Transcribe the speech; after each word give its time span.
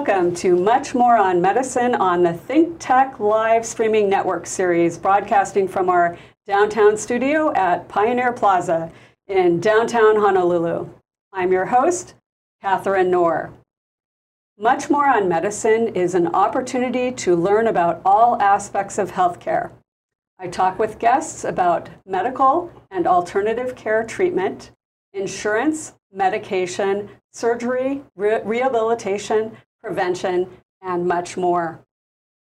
Welcome 0.00 0.34
to 0.36 0.56
Much 0.56 0.94
More 0.94 1.18
on 1.18 1.42
Medicine 1.42 1.94
on 1.94 2.22
the 2.22 2.32
Think 2.32 2.78
Tech 2.78 3.20
live 3.20 3.66
streaming 3.66 4.08
network 4.08 4.46
series, 4.46 4.96
broadcasting 4.96 5.68
from 5.68 5.90
our 5.90 6.16
downtown 6.46 6.96
studio 6.96 7.52
at 7.52 7.86
Pioneer 7.86 8.32
Plaza 8.32 8.90
in 9.26 9.60
downtown 9.60 10.16
Honolulu. 10.16 10.88
I'm 11.34 11.52
your 11.52 11.66
host, 11.66 12.14
Katharine 12.62 13.10
Nohr. 13.10 13.52
Much 14.58 14.88
More 14.88 15.06
on 15.06 15.28
Medicine 15.28 15.88
is 15.88 16.14
an 16.14 16.28
opportunity 16.28 17.12
to 17.12 17.36
learn 17.36 17.66
about 17.66 18.00
all 18.02 18.40
aspects 18.40 18.96
of 18.96 19.12
healthcare. 19.12 19.70
I 20.38 20.48
talk 20.48 20.78
with 20.78 20.98
guests 20.98 21.44
about 21.44 21.90
medical 22.06 22.72
and 22.90 23.06
alternative 23.06 23.76
care 23.76 24.02
treatment, 24.02 24.70
insurance, 25.12 25.92
medication, 26.10 27.10
surgery, 27.32 28.00
re 28.16 28.40
rehabilitation, 28.42 29.58
prevention, 29.82 30.48
and 30.82 31.06
much 31.06 31.36
more. 31.36 31.80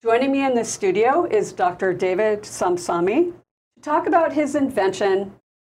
Joining 0.02 0.32
me 0.32 0.44
in 0.44 0.54
the 0.54 0.64
studio 0.64 1.26
is 1.26 1.52
Dr. 1.52 1.92
David 1.92 2.42
Samsami 2.42 3.32
to 3.76 3.80
talk 3.82 4.06
about 4.06 4.32
his 4.32 4.54
invention, 4.54 5.32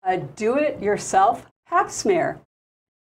a 0.04 0.18
do-it-yourself 0.18 1.46
pap 1.66 1.90
smear. 1.90 2.40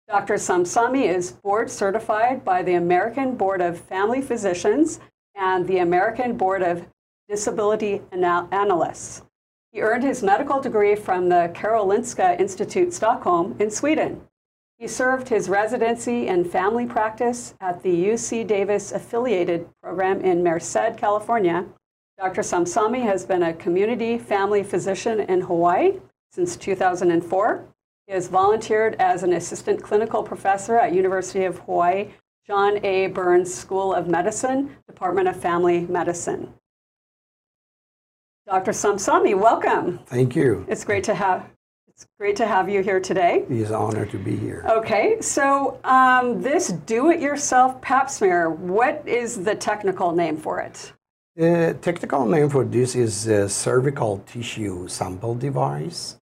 Dr. 0.08 0.36
Samsami 0.36 1.06
is 1.06 1.32
board 1.32 1.72
certified 1.72 2.44
by 2.44 2.62
the 2.62 2.74
American 2.74 3.36
Board 3.36 3.62
of 3.62 3.80
Family 3.80 4.22
Physicians 4.22 5.00
and 5.36 5.66
the 5.68 5.80
American 5.80 6.38
Board 6.38 6.62
of 6.62 6.86
Disability 7.30 8.02
Anal 8.12 8.48
Analysts. 8.52 9.24
He 9.72 9.82
earned 9.82 10.04
his 10.04 10.22
medical 10.22 10.60
degree 10.60 10.96
from 10.96 11.30
the 11.30 11.50
Karolinska 11.56 12.40
Institute 12.40 12.94
Stockholm 12.94 13.56
in 13.58 13.72
Sweden. 13.72 14.22
He 14.82 14.88
served 14.88 15.30
his 15.30 15.48
residency 15.48 16.28
and 16.28 16.50
family 16.52 16.88
practice 16.88 17.54
at 17.62 17.84
the 17.84 18.06
UC 18.06 18.48
Davis 18.48 18.92
affiliated 18.92 19.70
program 19.84 20.22
in 20.22 20.44
Merced, 20.44 20.98
California. 20.98 21.68
Dr. 22.18 22.42
Samsami 22.42 23.04
has 23.04 23.24
been 23.24 23.44
a 23.44 23.54
community 23.54 24.18
family 24.18 24.64
physician 24.64 25.20
in 25.20 25.42
Hawaii 25.42 26.00
since 26.32 26.58
2004. 26.58 27.64
He 28.08 28.14
has 28.14 28.28
volunteered 28.28 28.96
as 28.96 29.22
an 29.22 29.34
assistant 29.34 29.84
clinical 29.84 30.24
professor 30.24 30.80
at 30.80 30.96
University 30.96 31.46
of 31.46 31.60
Hawaii 31.60 32.08
John 32.48 32.84
A. 32.84 33.06
Burns 33.06 33.54
School 33.54 33.94
of 33.94 34.08
Medicine, 34.08 34.76
Department 34.88 35.28
of 35.28 35.40
Family 35.40 35.82
Medicine. 35.82 36.56
Dr. 38.48 38.72
Samsami, 38.72 39.40
welcome. 39.40 40.00
Thank 40.08 40.36
you. 40.36 40.66
It's 40.68 40.84
great 40.84 41.04
to 41.04 41.14
have 41.14 41.46
it's 42.02 42.10
great 42.18 42.36
to 42.36 42.48
have 42.48 42.68
you 42.68 42.82
here 42.82 43.00
today. 43.00 43.46
It 43.48 43.52
is 43.52 43.70
an 43.70 43.76
honor 43.76 44.08
to 44.08 44.18
be 44.18 44.36
here. 44.36 44.66
Okay, 44.68 45.22
so 45.22 45.80
um, 45.84 46.42
this 46.42 46.70
do-it-yourself 46.70 47.80
pap 47.80 48.10
smear, 48.10 48.50
what 48.50 49.04
is 49.06 49.44
the 49.44 49.54
technical 49.54 50.12
name 50.12 50.36
for 50.36 50.60
it? 50.60 50.94
The 51.36 51.78
technical 51.80 52.26
name 52.26 52.50
for 52.50 52.66
this 52.66 52.96
is 52.96 53.28
a 53.28 53.48
cervical 53.48 54.24
tissue 54.26 54.88
sample 54.88 55.36
device 55.36 56.18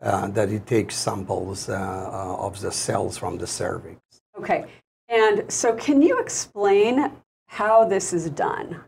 uh, 0.00 0.28
that 0.28 0.50
it 0.50 0.68
takes 0.68 0.94
samples 0.94 1.68
uh, 1.68 1.72
uh, 1.72 2.46
of 2.46 2.60
the 2.60 2.70
cells 2.70 3.18
from 3.18 3.36
the 3.36 3.46
cervix. 3.48 3.98
Okay, 4.38 4.66
and 5.08 5.50
so 5.50 5.74
can 5.74 6.00
you 6.00 6.20
explain 6.20 7.10
how 7.48 7.84
this 7.84 8.12
is 8.12 8.30
done? 8.30 8.80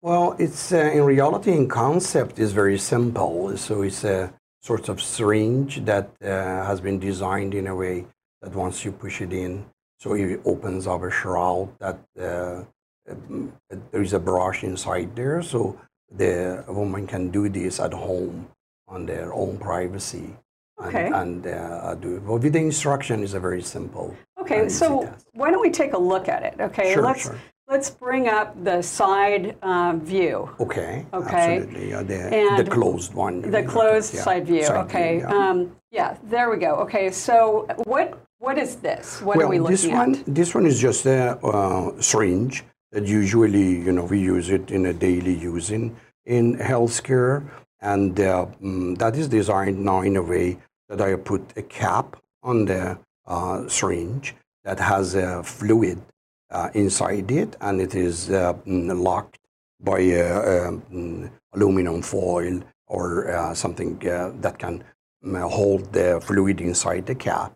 Well, 0.00 0.34
it's 0.38 0.72
uh, 0.72 0.78
in 0.78 1.02
reality, 1.04 1.52
in 1.52 1.68
concept, 1.68 2.38
is 2.38 2.52
very 2.52 2.78
simple. 2.78 3.54
So 3.58 3.82
it's 3.82 4.02
a 4.04 4.32
sort 4.66 4.88
of 4.88 5.00
syringe 5.00 5.72
that 5.84 6.06
uh, 6.22 6.26
has 6.70 6.80
been 6.80 6.98
designed 6.98 7.54
in 7.54 7.66
a 7.68 7.76
way 7.82 8.04
that 8.42 8.52
once 8.64 8.84
you 8.84 8.90
push 8.90 9.20
it 9.20 9.32
in, 9.32 9.64
so 10.02 10.14
it 10.14 10.40
opens 10.44 10.88
up 10.92 11.02
a 11.02 11.10
shroud 11.10 11.68
that 11.78 11.98
uh, 12.20 12.64
um, 13.08 13.52
there 13.92 14.02
is 14.02 14.12
a 14.12 14.18
brush 14.18 14.64
inside 14.64 15.14
there, 15.14 15.40
so 15.40 15.78
the 16.22 16.64
woman 16.66 17.06
can 17.06 17.30
do 17.30 17.48
this 17.48 17.78
at 17.78 17.92
home 17.92 18.48
on 18.88 19.06
their 19.06 19.32
own 19.32 19.56
privacy. 19.58 20.28
Okay. 20.84 21.06
And, 21.06 21.46
and 21.46 21.46
uh, 21.46 21.94
do 21.94 22.16
it. 22.16 22.22
Well, 22.22 22.38
with 22.38 22.52
the 22.52 22.58
instruction 22.58 23.22
is 23.22 23.34
a 23.34 23.40
very 23.40 23.62
simple. 23.62 24.14
Okay, 24.40 24.68
so 24.68 25.10
why 25.32 25.50
don't 25.50 25.62
we 25.62 25.70
take 25.70 25.92
a 25.94 25.98
look 26.12 26.28
at 26.28 26.42
it? 26.42 26.54
Okay, 26.60 26.92
sure, 26.92 27.02
let's 27.02 27.22
sure. 27.22 27.38
Let's 27.76 27.90
bring 27.90 28.26
up 28.26 28.48
the 28.64 28.80
side 28.80 29.44
um, 29.62 30.00
view. 30.00 30.48
Okay. 30.58 31.04
Okay. 31.12 31.58
Absolutely. 31.58 31.90
Yeah, 31.90 32.02
the, 32.02 32.62
the 32.64 32.70
closed 32.70 33.12
one. 33.12 33.34
The 33.42 33.62
closed 33.62 34.14
Yeah, 34.14 34.22
side 34.22 34.46
view. 34.46 34.64
side 34.64 34.84
okay. 34.86 35.18
view, 35.18 35.28
yeah. 35.28 35.48
um, 35.48 35.56
yeah, 35.98 36.16
there 36.32 36.48
we 36.52 36.56
go. 36.56 36.72
Okay, 36.84 37.06
so 37.10 37.36
what 37.92 38.06
what 38.38 38.56
is 38.64 38.76
this? 38.86 39.20
What 39.20 39.36
well, 39.36 39.46
are 39.46 39.50
we 39.50 39.58
looking 39.58 39.74
at? 39.74 39.80
this 39.82 40.00
one, 40.02 40.12
at? 40.14 40.34
this 40.38 40.50
one 40.58 40.66
is 40.72 40.78
just 40.88 41.02
a 41.06 41.20
uh, 41.44 42.00
syringe 42.00 42.64
that 42.92 43.04
usually, 43.22 43.68
you 43.86 43.92
know, 43.96 44.04
we 44.04 44.20
use 44.34 44.48
it 44.56 44.70
in 44.76 44.82
a 44.86 44.94
daily 45.06 45.34
use 45.52 45.70
in, 45.70 45.84
in 46.24 46.44
healthcare. 46.56 47.34
And 47.94 48.18
uh, 48.20 48.46
mm, 48.62 48.96
that 48.98 49.16
is 49.20 49.28
designed 49.28 49.78
now 49.90 50.00
in 50.00 50.16
a 50.16 50.22
way 50.22 50.58
that 50.88 51.00
I 51.00 51.16
put 51.16 51.42
a 51.56 51.62
cap 51.62 52.16
on 52.42 52.64
the 52.64 52.98
uh, 53.26 53.68
syringe 53.68 54.34
that 54.64 54.78
has 54.80 55.14
a 55.14 55.42
fluid 55.42 55.98
uh, 56.50 56.70
inside 56.74 57.30
it, 57.30 57.56
and 57.60 57.80
it 57.80 57.94
is 57.94 58.30
uh, 58.30 58.54
mm, 58.66 59.02
locked 59.02 59.38
by 59.80 60.00
uh, 60.12 60.68
um, 60.68 61.30
aluminum 61.52 62.02
foil 62.02 62.60
or 62.86 63.30
uh, 63.30 63.54
something 63.54 63.98
that 63.98 64.58
can 64.58 64.84
mm, 65.24 65.50
hold 65.50 65.92
the 65.92 66.20
fluid 66.24 66.60
inside 66.60 67.06
the 67.06 67.14
cap. 67.14 67.52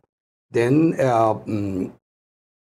Then 0.50 0.95
mm, 0.95 1.93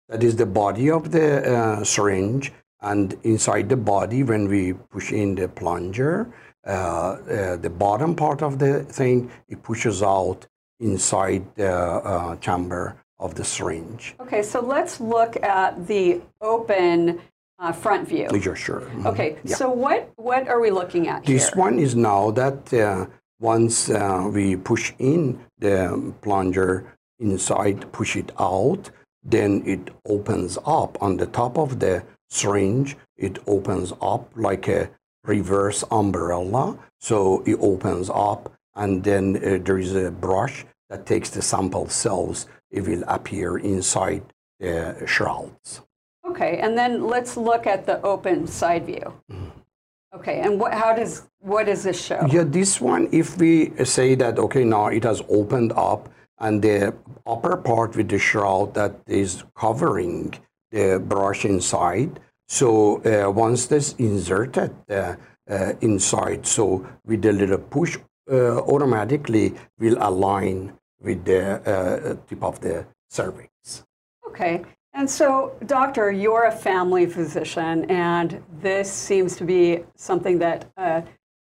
that 0.08 0.22
is 0.22 0.36
the 0.36 0.46
body 0.46 0.90
of 0.90 1.10
the 1.10 1.82
syringe, 1.84 2.52
and 2.80 3.16
inside 3.24 3.68
the 3.68 3.76
body, 3.76 4.22
when 4.22 4.48
we 4.48 4.72
push 4.72 5.12
in 5.12 5.34
the 5.34 5.48
plunger, 5.48 6.32
the 6.64 7.72
bottom 7.76 8.14
part 8.14 8.42
of 8.42 8.58
the 8.58 8.84
thing 8.84 9.30
it 9.48 9.62
pushes 9.62 10.02
out 10.02 10.46
inside 10.80 11.44
the 11.56 11.72
uh, 11.72 12.36
chamber 12.36 12.96
of 13.18 13.34
the 13.34 13.44
syringe. 13.44 14.14
Okay, 14.20 14.42
so 14.42 14.60
let's 14.60 15.00
look 15.00 15.36
at 15.42 15.86
the 15.86 16.20
open 16.40 17.20
uh, 17.58 17.72
front 17.72 18.06
view. 18.08 18.28
You're 18.32 18.54
sure? 18.54 18.82
Mhm. 18.82 19.06
Okay, 19.06 19.36
Yeah. 19.44 19.56
so 19.56 19.68
what 19.70 20.10
what 20.16 20.46
are 20.48 20.60
we 20.60 20.70
looking 20.70 21.08
at 21.08 21.26
here? 21.26 21.36
This 21.38 21.48
here? 21.52 21.58
one 21.66 21.78
is 21.80 21.94
now 21.96 22.30
that 22.30 22.72
uh, 22.72 23.06
once 23.40 23.90
uh, 23.90 24.28
we 24.32 24.56
push 24.56 24.92
in 24.98 25.40
the 25.58 26.12
plunger 26.22 26.84
inside, 27.18 27.90
push 27.92 28.14
it 28.16 28.30
out, 28.38 28.90
then 29.24 29.62
it 29.66 29.90
opens 30.06 30.56
up 30.64 30.96
on 31.02 31.16
the 31.16 31.26
top 31.26 31.58
of 31.58 31.80
the 31.80 32.04
syringe. 32.30 32.96
It 33.16 33.38
opens 33.48 33.92
up 34.00 34.30
like 34.36 34.68
a 34.68 34.90
reverse 35.24 35.82
umbrella. 35.90 36.78
So 37.00 37.42
it 37.44 37.58
opens 37.60 38.08
up, 38.10 38.52
and 38.76 39.02
then 39.02 39.24
uh, 39.36 39.58
there 39.64 39.78
is 39.78 39.94
a 39.96 40.10
brush 40.12 40.64
that 40.90 41.06
takes 41.06 41.30
the 41.30 41.42
sample 41.42 41.88
cells. 41.88 42.46
It 42.70 42.86
will 42.86 43.04
appear 43.06 43.58
inside 43.58 44.22
the 44.60 45.02
shrouds. 45.06 45.82
Okay, 46.26 46.58
and 46.58 46.76
then 46.76 47.06
let's 47.06 47.36
look 47.36 47.66
at 47.66 47.86
the 47.86 48.00
open 48.02 48.46
side 48.46 48.86
view. 48.86 49.14
Mm. 49.30 49.50
Okay, 50.14 50.40
and 50.40 50.58
what 50.60 50.72
how 50.74 50.94
does 50.94 51.28
what 51.40 51.66
does 51.66 51.82
this 51.82 52.00
show? 52.02 52.26
Yeah, 52.30 52.44
this 52.44 52.80
one, 52.80 53.08
if 53.12 53.36
we 53.38 53.72
say 53.84 54.14
that, 54.16 54.38
okay, 54.38 54.64
now 54.64 54.86
it 54.88 55.04
has 55.04 55.22
opened 55.28 55.72
up 55.72 56.08
and 56.40 56.62
the 56.62 56.94
upper 57.26 57.56
part 57.56 57.96
with 57.96 58.08
the 58.08 58.18
shroud 58.18 58.74
that 58.74 58.94
is 59.06 59.44
covering 59.54 60.34
the 60.70 60.98
brush 60.98 61.44
inside. 61.44 62.20
So 62.46 63.02
uh, 63.02 63.30
once 63.30 63.66
this 63.66 63.94
inserted 63.98 64.74
uh, 64.90 65.16
uh, 65.48 65.72
inside, 65.80 66.46
so 66.46 66.86
with 67.04 67.24
a 67.26 67.32
little 67.32 67.58
push, 67.58 67.98
uh, 68.30 68.58
automatically 68.60 69.54
will 69.78 69.96
align 70.00 70.72
with 71.00 71.24
the 71.24 71.60
uh, 71.64 72.16
tip 72.26 72.42
of 72.42 72.60
the 72.60 72.86
cervix. 73.08 73.84
Okay. 74.26 74.64
And 74.94 75.08
so, 75.08 75.56
doctor, 75.66 76.10
you're 76.10 76.46
a 76.46 76.52
family 76.52 77.06
physician, 77.06 77.88
and 77.90 78.42
this 78.60 78.90
seems 78.90 79.36
to 79.36 79.44
be 79.44 79.84
something 79.94 80.38
that 80.38 80.70
uh, 80.76 81.02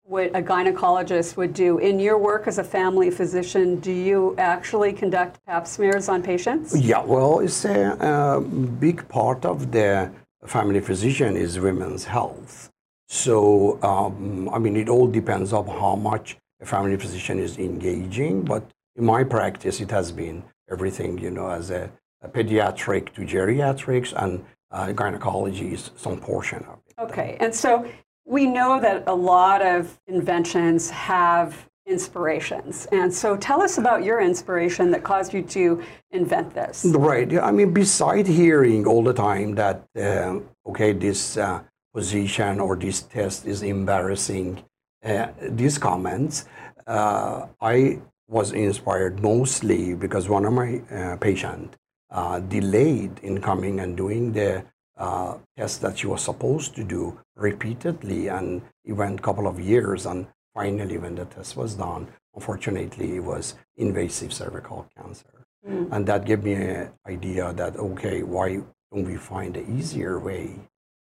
what 0.02 0.26
a 0.34 0.42
gynecologist 0.42 1.36
would 1.36 1.54
do. 1.54 1.78
In 1.78 2.00
your 2.00 2.18
work 2.18 2.48
as 2.48 2.58
a 2.58 2.64
family 2.64 3.10
physician, 3.10 3.78
do 3.78 3.92
you 3.92 4.34
actually 4.36 4.92
conduct 4.92 5.38
pap 5.46 5.66
smears 5.66 6.08
on 6.08 6.22
patients? 6.22 6.76
Yeah, 6.76 7.02
well, 7.02 7.38
it's 7.38 7.64
a, 7.64 7.92
uh 8.04 8.40
big 8.40 9.08
part 9.08 9.44
of 9.44 9.70
the 9.70 10.10
family 10.44 10.80
physician 10.80 11.36
is 11.36 11.58
women's 11.58 12.04
health. 12.04 12.70
So, 13.08 13.78
um, 13.82 14.48
I 14.48 14.58
mean, 14.58 14.76
it 14.76 14.88
all 14.88 15.06
depends 15.06 15.52
on 15.52 15.66
how 15.66 15.94
much 15.96 16.36
a 16.60 16.66
family 16.66 16.96
physician 16.96 17.38
is 17.38 17.58
engaging. 17.58 18.42
But 18.42 18.64
in 19.00 19.06
my 19.06 19.24
practice, 19.24 19.80
it 19.80 19.90
has 19.90 20.12
been 20.12 20.44
everything, 20.70 21.18
you 21.18 21.30
know, 21.30 21.48
as 21.50 21.70
a, 21.70 21.90
a 22.22 22.28
pediatric 22.28 23.12
to 23.14 23.22
geriatrics, 23.22 24.12
and 24.22 24.44
uh, 24.70 24.92
gynecology 24.92 25.74
is 25.74 25.90
some 25.96 26.20
portion 26.20 26.62
of 26.64 26.78
it. 26.86 26.94
Okay. 27.00 27.36
And 27.40 27.52
so 27.52 27.90
we 28.26 28.46
know 28.46 28.78
that 28.80 29.04
a 29.08 29.14
lot 29.14 29.62
of 29.62 29.98
inventions 30.06 30.90
have 30.90 31.66
inspirations. 31.86 32.86
And 32.92 33.12
so 33.12 33.36
tell 33.36 33.60
us 33.62 33.78
about 33.78 34.04
your 34.04 34.20
inspiration 34.20 34.92
that 34.92 35.02
caused 35.02 35.34
you 35.34 35.42
to 35.42 35.82
invent 36.12 36.54
this. 36.54 36.84
Right. 36.84 37.36
I 37.38 37.50
mean, 37.50 37.72
beside 37.72 38.26
hearing 38.28 38.86
all 38.86 39.02
the 39.02 39.14
time 39.14 39.56
that, 39.56 39.82
um, 39.96 40.48
okay, 40.66 40.92
this 40.92 41.36
uh, 41.36 41.62
position 41.92 42.60
or 42.60 42.76
this 42.76 43.02
test 43.02 43.46
is 43.46 43.62
embarrassing, 43.62 44.62
uh, 45.04 45.28
these 45.40 45.78
comments, 45.78 46.44
uh, 46.86 47.46
I 47.60 48.00
was 48.30 48.52
inspired 48.52 49.20
mostly 49.22 49.94
because 49.94 50.28
one 50.28 50.44
of 50.44 50.52
my 50.52 50.80
uh, 50.90 51.16
patients 51.16 51.76
uh, 52.10 52.38
delayed 52.40 53.18
in 53.22 53.40
coming 53.40 53.80
and 53.80 53.96
doing 53.96 54.32
the 54.32 54.64
uh, 54.96 55.36
test 55.56 55.80
that 55.80 55.98
she 55.98 56.06
was 56.06 56.22
supposed 56.22 56.74
to 56.76 56.84
do 56.84 57.18
repeatedly, 57.36 58.28
and 58.28 58.62
it 58.84 58.92
went 58.92 59.18
a 59.18 59.22
couple 59.22 59.46
of 59.46 59.58
years, 59.58 60.06
and 60.06 60.26
finally, 60.54 60.98
when 60.98 61.14
the 61.14 61.24
test 61.24 61.56
was 61.56 61.74
done, 61.74 62.06
unfortunately, 62.34 63.16
it 63.16 63.24
was 63.24 63.54
invasive 63.76 64.32
cervical 64.32 64.86
cancer, 64.96 65.46
mm. 65.66 65.90
and 65.90 66.06
that 66.06 66.26
gave 66.26 66.44
me 66.44 66.52
an 66.52 66.90
idea 67.06 67.52
that 67.54 67.76
okay, 67.76 68.22
why 68.22 68.60
don't 68.92 69.04
we 69.04 69.16
find 69.16 69.56
an 69.56 69.78
easier 69.78 70.18
way 70.18 70.54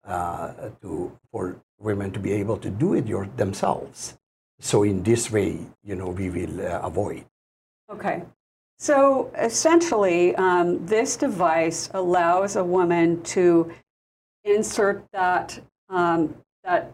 uh, 0.05 0.51
to 0.81 1.17
for 1.31 1.61
women 1.79 2.11
to 2.11 2.19
be 2.19 2.33
able 2.33 2.57
to 2.57 2.69
do 2.69 2.93
it 2.93 3.07
your, 3.07 3.25
themselves? 3.37 4.17
So 4.59 4.83
in 4.83 5.03
this 5.03 5.31
way, 5.31 5.59
you 5.83 5.95
know, 5.95 6.09
we 6.09 6.29
will 6.29 6.61
uh, 6.61 6.79
avoid. 6.81 7.25
Okay. 7.91 8.23
So 8.79 9.31
essentially, 9.37 10.35
um, 10.35 10.85
this 10.85 11.15
device 11.15 11.89
allows 11.93 12.55
a 12.55 12.63
woman 12.63 13.21
to 13.23 13.71
insert 14.43 15.03
that 15.13 15.59
um, 15.89 16.35
that 16.63 16.93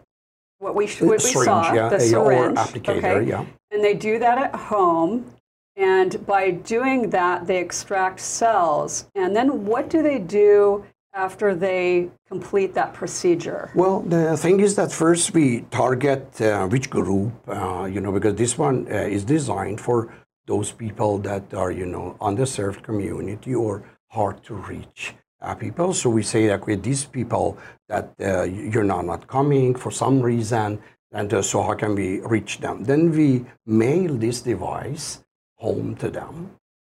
what 0.58 0.74
we, 0.74 0.86
what 0.86 1.00
we 1.00 1.18
syringe, 1.18 1.44
saw, 1.44 1.72
yeah, 1.74 1.88
the 1.88 2.00
syringe, 2.00 2.56
applicator, 2.56 3.04
okay? 3.16 3.28
yeah. 3.28 3.44
And 3.70 3.82
they 3.82 3.94
do 3.94 4.18
that 4.18 4.38
at 4.38 4.54
home. 4.54 5.30
And 5.76 6.24
by 6.24 6.52
doing 6.52 7.10
that, 7.10 7.46
they 7.46 7.58
extract 7.58 8.20
cells. 8.20 9.06
And 9.16 9.34
then 9.34 9.66
what 9.66 9.90
do 9.90 10.02
they 10.02 10.20
do 10.20 10.84
after 11.14 11.54
they 11.54 12.10
complete 12.28 12.74
that 12.74 12.92
procedure? 12.92 13.70
Well, 13.74 14.00
the 14.00 14.36
thing 14.36 14.60
is 14.60 14.74
that 14.76 14.92
first 14.92 15.32
we 15.32 15.62
target 15.70 16.40
uh, 16.40 16.66
which 16.66 16.90
group, 16.90 17.32
uh, 17.48 17.84
you 17.84 18.00
know, 18.00 18.12
because 18.12 18.34
this 18.34 18.58
one 18.58 18.86
uh, 18.90 18.94
is 19.16 19.24
designed 19.24 19.80
for 19.80 20.12
those 20.46 20.72
people 20.72 21.18
that 21.18 21.54
are, 21.54 21.70
you 21.70 21.86
know, 21.86 22.16
underserved 22.20 22.82
community 22.82 23.54
or 23.54 23.82
hard 24.10 24.42
to 24.44 24.54
reach 24.54 25.14
uh, 25.40 25.54
people. 25.54 25.94
So 25.94 26.10
we 26.10 26.22
say 26.22 26.48
that 26.48 26.66
with 26.66 26.82
these 26.82 27.04
people 27.04 27.58
that 27.88 28.12
uh, 28.20 28.42
you're 28.42 28.84
not, 28.84 29.06
not 29.06 29.26
coming 29.26 29.74
for 29.74 29.90
some 29.90 30.20
reason, 30.20 30.80
and 31.12 31.32
uh, 31.32 31.42
so 31.42 31.62
how 31.62 31.74
can 31.74 31.94
we 31.94 32.20
reach 32.20 32.58
them? 32.58 32.84
Then 32.84 33.12
we 33.12 33.44
mail 33.66 34.14
this 34.16 34.42
device 34.42 35.24
home 35.58 35.94
to 35.96 36.10
them. 36.10 36.50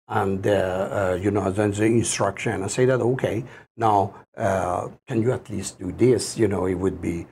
And, 0.07 0.45
uh, 0.45 0.51
uh, 0.51 1.19
you 1.21 1.31
know, 1.31 1.49
then 1.51 1.71
the 1.71 1.85
instruction, 1.85 2.63
I 2.63 2.67
say 2.67 2.83
that, 2.85 2.99
okay, 2.99 3.45
now, 3.77 4.13
uh, 4.37 4.89
can 5.07 5.21
you 5.21 5.31
at 5.31 5.49
least 5.49 5.79
do 5.79 5.91
this? 5.91 6.37
You 6.37 6.47
know, 6.47 6.65
it 6.65 6.75
would 6.75 7.01
be 7.01 7.27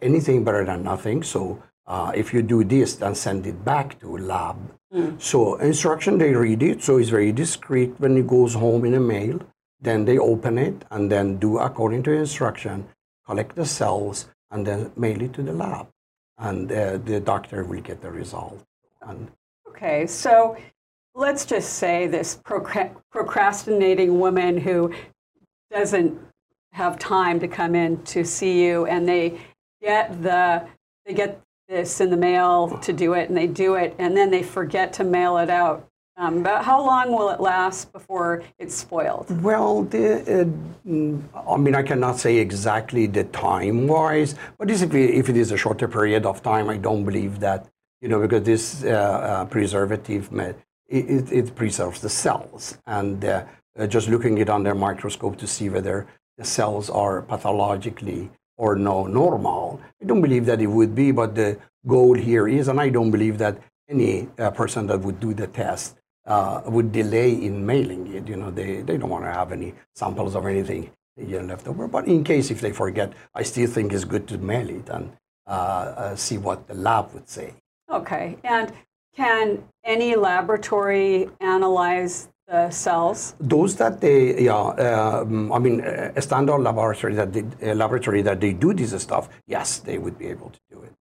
anything 0.00 0.44
better 0.44 0.64
than 0.64 0.82
nothing. 0.82 1.22
So 1.22 1.62
uh, 1.86 2.12
if 2.14 2.32
you 2.34 2.42
do 2.42 2.64
this, 2.64 2.96
then 2.96 3.14
send 3.14 3.46
it 3.46 3.64
back 3.64 3.98
to 4.00 4.16
lab. 4.16 4.56
Mm. 4.92 5.20
So 5.20 5.56
instruction, 5.56 6.18
they 6.18 6.34
read 6.34 6.62
it, 6.62 6.82
so 6.82 6.98
it's 6.98 7.10
very 7.10 7.32
discreet 7.32 7.94
when 7.98 8.16
it 8.16 8.26
goes 8.26 8.54
home 8.54 8.84
in 8.84 8.94
a 8.94 9.00
mail. 9.00 9.40
Then 9.80 10.04
they 10.04 10.18
open 10.18 10.58
it 10.58 10.84
and 10.90 11.10
then 11.10 11.36
do 11.38 11.58
according 11.58 12.02
to 12.04 12.12
instruction, 12.12 12.88
collect 13.26 13.54
the 13.56 13.66
cells, 13.66 14.28
and 14.50 14.66
then 14.66 14.90
mail 14.96 15.20
it 15.22 15.32
to 15.34 15.42
the 15.42 15.52
lab. 15.52 15.88
And 16.38 16.70
uh, 16.70 16.98
the 16.98 17.20
doctor 17.20 17.64
will 17.64 17.80
get 17.80 18.00
the 18.02 18.10
result. 18.10 18.62
And 19.02 19.30
okay, 19.68 20.06
so 20.06 20.56
let's 21.14 21.44
just 21.44 21.74
say 21.74 22.06
this 22.06 22.40
procrastinating 22.44 24.18
woman 24.18 24.58
who 24.58 24.92
doesn't 25.70 26.18
have 26.72 26.98
time 26.98 27.40
to 27.40 27.48
come 27.48 27.74
in 27.74 28.02
to 28.04 28.24
see 28.24 28.64
you 28.64 28.86
and 28.86 29.08
they 29.08 29.38
get 29.80 30.22
the 30.22 30.66
they 31.06 31.14
get 31.14 31.40
this 31.68 32.00
in 32.00 32.10
the 32.10 32.16
mail 32.16 32.78
to 32.78 32.92
do 32.92 33.14
it, 33.14 33.28
and 33.28 33.36
they 33.36 33.46
do 33.46 33.74
it, 33.74 33.94
and 33.98 34.16
then 34.16 34.30
they 34.30 34.42
forget 34.42 34.92
to 34.94 35.04
mail 35.04 35.38
it 35.38 35.50
out. 35.50 35.88
Um, 36.18 36.42
but 36.42 36.64
how 36.64 36.84
long 36.84 37.12
will 37.12 37.28
it 37.30 37.40
last 37.40 37.92
before 37.92 38.42
it's 38.58 38.74
spoiled? 38.74 39.26
Well, 39.42 39.82
the, 39.82 40.04
uh, 40.24 41.54
I 41.54 41.56
mean, 41.58 41.74
I 41.74 41.82
cannot 41.82 42.18
say 42.18 42.36
exactly 42.38 43.06
the 43.06 43.24
time 43.24 43.86
wise, 43.86 44.34
but 44.58 44.70
if 44.70 44.82
it, 44.82 44.94
if 44.94 45.28
it 45.28 45.36
is 45.36 45.52
a 45.52 45.56
shorter 45.56 45.88
period 45.88 46.24
of 46.24 46.42
time, 46.42 46.70
I 46.70 46.78
don't 46.78 47.04
believe 47.04 47.40
that, 47.40 47.66
you 48.00 48.08
know, 48.08 48.20
because 48.20 48.44
this 48.44 48.82
uh, 48.84 48.88
uh, 48.88 49.44
preservative, 49.46 50.32
it, 50.32 50.56
it, 50.88 51.32
it, 51.32 51.54
preserves 51.54 52.00
the 52.00 52.08
cells. 52.08 52.78
And 52.86 53.22
uh, 53.78 53.86
just 53.86 54.08
looking 54.08 54.38
it 54.38 54.48
under 54.48 54.74
microscope 54.74 55.36
to 55.38 55.46
see 55.46 55.68
whether 55.68 56.06
the 56.38 56.44
cells 56.44 56.90
are 56.90 57.22
pathologically 57.22 58.30
or 58.58 58.76
no 58.76 59.06
normal. 59.06 59.80
I 60.02 60.06
don't 60.06 60.20
believe 60.20 60.46
that 60.46 60.60
it 60.60 60.66
would 60.66 60.94
be, 60.94 61.10
but 61.12 61.34
the 61.34 61.58
goal 61.86 62.14
here 62.14 62.48
is, 62.48 62.68
and 62.68 62.80
I 62.80 62.88
don't 62.88 63.10
believe 63.10 63.38
that 63.38 63.58
any 63.88 64.28
uh, 64.38 64.50
person 64.50 64.86
that 64.88 65.00
would 65.00 65.20
do 65.20 65.34
the 65.34 65.46
test 65.46 65.96
uh, 66.26 66.62
would 66.66 66.92
delay 66.92 67.30
in 67.32 67.64
mailing 67.64 68.12
it. 68.12 68.28
You 68.28 68.36
know, 68.36 68.50
they, 68.50 68.82
they 68.82 68.96
don't 68.96 69.10
want 69.10 69.24
to 69.24 69.32
have 69.32 69.52
any 69.52 69.74
samples 69.94 70.34
of 70.34 70.46
anything 70.46 70.90
you 71.16 71.40
know, 71.40 71.46
left 71.46 71.68
over. 71.68 71.86
But 71.86 72.06
in 72.08 72.24
case 72.24 72.50
if 72.50 72.60
they 72.60 72.72
forget, 72.72 73.12
I 73.34 73.42
still 73.42 73.68
think 73.68 73.92
it's 73.92 74.04
good 74.04 74.26
to 74.28 74.38
mail 74.38 74.68
it 74.68 74.88
and 74.88 75.12
uh, 75.46 75.50
uh 75.50 76.16
see 76.16 76.38
what 76.38 76.66
the 76.66 76.74
lab 76.74 77.12
would 77.14 77.28
say. 77.28 77.54
Okay, 77.90 78.36
and 78.42 78.72
can 79.14 79.62
any 79.84 80.16
laboratory 80.16 81.30
analyze 81.40 82.28
the 82.46 82.70
cells? 82.70 83.34
Those 83.40 83.76
that 83.76 84.00
they, 84.00 84.44
yeah, 84.44 84.54
um, 84.54 85.52
I 85.52 85.58
mean, 85.58 85.80
a 85.80 86.22
standard 86.22 86.58
laboratory 86.58 87.14
that 87.14 87.32
they, 87.32 87.74
laboratory 87.74 88.22
that 88.22 88.40
they 88.40 88.52
do 88.52 88.72
this 88.72 89.02
stuff, 89.02 89.28
yes, 89.46 89.78
they 89.78 89.98
would 89.98 90.18
be 90.18 90.26
able 90.26 90.50
to 90.50 90.60
do 90.70 90.82
it. 90.82 90.92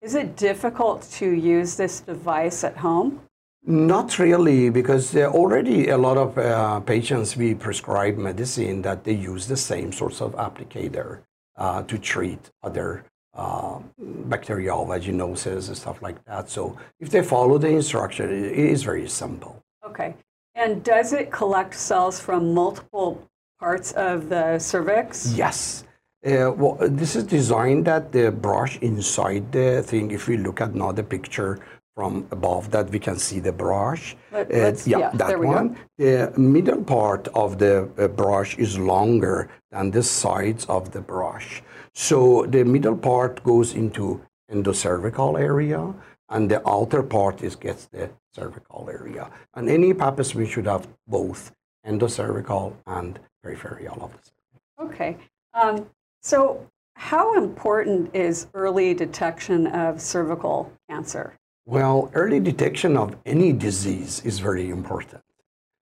Is 0.00 0.14
it 0.14 0.36
difficult 0.36 1.02
to 1.12 1.30
use 1.30 1.76
this 1.76 2.00
device 2.00 2.64
at 2.64 2.76
home? 2.76 3.20
Not 3.66 4.18
really, 4.18 4.68
because 4.68 5.10
there 5.10 5.30
already 5.30 5.88
a 5.88 5.96
lot 5.96 6.18
of 6.18 6.36
uh, 6.36 6.80
patients 6.80 7.36
we 7.36 7.54
prescribe 7.54 8.18
medicine 8.18 8.82
that 8.82 9.04
they 9.04 9.14
use 9.14 9.46
the 9.46 9.56
same 9.56 9.92
sorts 9.92 10.20
of 10.20 10.34
applicator 10.34 11.20
uh, 11.56 11.82
to 11.84 11.96
treat 11.98 12.50
other 12.62 13.04
uh, 13.32 13.78
bacterial 13.98 14.84
vaginosis 14.86 15.68
and 15.68 15.76
stuff 15.76 16.02
like 16.02 16.22
that. 16.26 16.50
So 16.50 16.76
if 17.00 17.08
they 17.08 17.22
follow 17.22 17.56
the 17.56 17.68
instruction, 17.68 18.30
it 18.30 18.58
is 18.58 18.82
very 18.82 19.08
simple. 19.08 19.62
Okay. 19.86 20.14
And 20.54 20.84
does 20.84 21.12
it 21.12 21.32
collect 21.32 21.74
cells 21.74 22.20
from 22.20 22.54
multiple 22.54 23.28
parts 23.58 23.92
of 23.92 24.28
the 24.28 24.58
cervix? 24.58 25.34
Yes. 25.34 25.84
Uh, 26.24 26.52
well, 26.52 26.78
this 26.80 27.16
is 27.16 27.24
designed 27.24 27.84
that 27.86 28.12
the 28.12 28.30
brush 28.30 28.78
inside 28.78 29.52
the 29.52 29.82
thing, 29.82 30.10
if 30.10 30.28
we 30.28 30.36
look 30.36 30.60
at 30.60 30.74
now 30.74 30.92
the 30.92 31.02
picture 31.02 31.60
from 31.94 32.26
above 32.30 32.70
that 32.70 32.90
we 32.90 32.98
can 32.98 33.18
see 33.18 33.40
the 33.40 33.52
brush. 33.52 34.16
Let, 34.32 34.50
uh, 34.50 34.54
yeah, 34.84 34.98
yeah, 34.98 35.10
that 35.14 35.38
one. 35.38 35.68
Go. 35.68 36.30
The 36.32 36.38
middle 36.38 36.82
part 36.82 37.28
of 37.34 37.58
the 37.58 37.88
uh, 37.98 38.08
brush 38.08 38.56
is 38.58 38.78
longer 38.78 39.48
than 39.70 39.90
the 39.90 40.02
sides 40.02 40.64
of 40.66 40.90
the 40.92 41.00
brush. 41.00 41.62
So 41.94 42.46
the 42.46 42.64
middle 42.64 42.96
part 42.96 43.42
goes 43.44 43.74
into 43.74 44.20
endocervical 44.50 45.38
area 45.38 45.94
and 46.34 46.50
the 46.50 46.60
outer 46.68 47.02
part 47.02 47.42
is 47.42 47.54
gets 47.54 47.86
the 47.86 48.10
cervical 48.34 48.90
area. 48.90 49.30
And 49.54 49.70
any 49.70 49.94
pap 49.94 50.22
smear 50.24 50.46
should 50.46 50.66
have 50.66 50.86
both 51.06 51.52
endocervical 51.86 52.74
and 52.86 53.20
peripheral 53.42 54.02
of 54.02 54.10
the 54.12 54.18
cervix. 54.28 54.32
Okay. 54.80 55.16
Um, 55.54 55.86
so 56.22 56.68
how 56.96 57.38
important 57.38 58.14
is 58.14 58.48
early 58.52 58.94
detection 58.94 59.68
of 59.68 60.00
cervical 60.00 60.72
cancer? 60.90 61.34
Well, 61.66 62.10
early 62.14 62.40
detection 62.40 62.96
of 62.96 63.16
any 63.24 63.52
disease 63.52 64.20
is 64.24 64.40
very 64.40 64.70
important. 64.70 65.22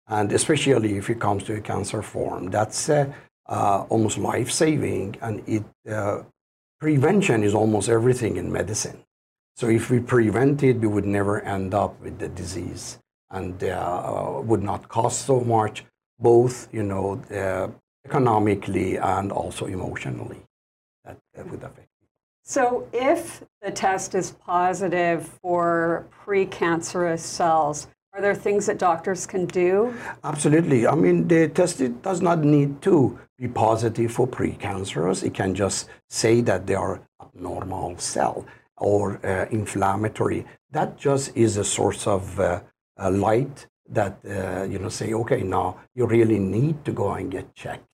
And 0.07 0.31
especially 0.31 0.97
if 0.97 1.11
it 1.11 1.21
comes 1.21 1.43
to 1.45 1.55
a 1.55 1.61
cancer 1.61 2.03
form, 2.03 2.50
that's 2.50 2.88
uh, 2.88 3.12
uh, 3.49 3.85
almost 3.88 4.17
life 4.19 4.53
saving. 4.53 5.17
And 5.21 5.43
it, 5.49 5.65
uh, 5.91 6.23
prevention 6.81 7.43
is 7.43 7.55
almost 7.55 7.88
everything 7.88 8.37
in 8.37 8.53
medicine. 8.53 9.03
So 9.56 9.70
if 9.70 9.88
we 9.88 10.00
prevent 10.00 10.62
it, 10.62 10.80
we 10.80 10.86
would 10.86 11.06
never 11.06 11.40
end 11.40 11.72
up 11.72 11.98
with 12.02 12.18
the 12.18 12.28
disease 12.28 12.98
and 13.30 13.62
uh, 13.64 14.42
would 14.44 14.62
not 14.62 14.86
cost 14.90 15.25
so 15.25 15.40
much, 15.40 15.84
both, 16.18 16.68
you 16.72 16.82
know, 16.82 17.22
uh, 17.34 17.68
economically 18.04 18.98
and 18.98 19.32
also 19.32 19.64
emotionally. 19.64 20.42
That, 21.06 21.16
that 21.34 21.50
would 21.50 21.62
affect. 21.62 21.88
So 22.42 22.86
if 22.92 23.42
the 23.62 23.70
test 23.70 24.14
is 24.14 24.32
positive 24.32 25.26
for 25.40 26.06
precancerous 26.25 27.20
cells, 27.20 27.88
are 28.12 28.20
there 28.20 28.34
things 28.34 28.66
that 28.66 28.76
doctors 28.76 29.26
can 29.26 29.46
do? 29.46 29.94
Absolutely. 30.22 30.86
I 30.86 30.94
mean, 30.94 31.28
the 31.28 31.48
test 31.48 31.82
does 32.02 32.20
not 32.20 32.44
need 32.44 32.82
to 32.82 33.18
be 33.38 33.48
positive 33.48 34.12
for 34.12 34.28
precancerous. 34.28 35.25
It 35.25 35.32
can 35.32 35.54
just 35.54 35.88
say 36.10 36.42
that 36.42 36.66
they 36.66 36.75
are 36.75 37.00
abnormal 37.20 37.98
cell 37.98 38.46
or 38.78 39.25
uh, 39.25 39.47
inflammatory, 39.50 40.47
that 40.71 40.97
just 40.97 41.37
is 41.37 41.56
a 41.56 41.64
source 41.64 42.06
of 42.06 42.38
uh, 42.38 42.61
uh, 42.99 43.11
light 43.11 43.66
that 43.88 44.18
uh, 44.28 44.64
you 44.64 44.78
know 44.78 44.88
say, 44.88 45.12
okay, 45.12 45.42
now 45.42 45.78
you 45.95 46.06
really 46.06 46.38
need 46.38 46.85
to 46.85 46.92
go 46.92 47.12
and 47.12 47.30
get 47.30 47.54
checked. 47.54 47.85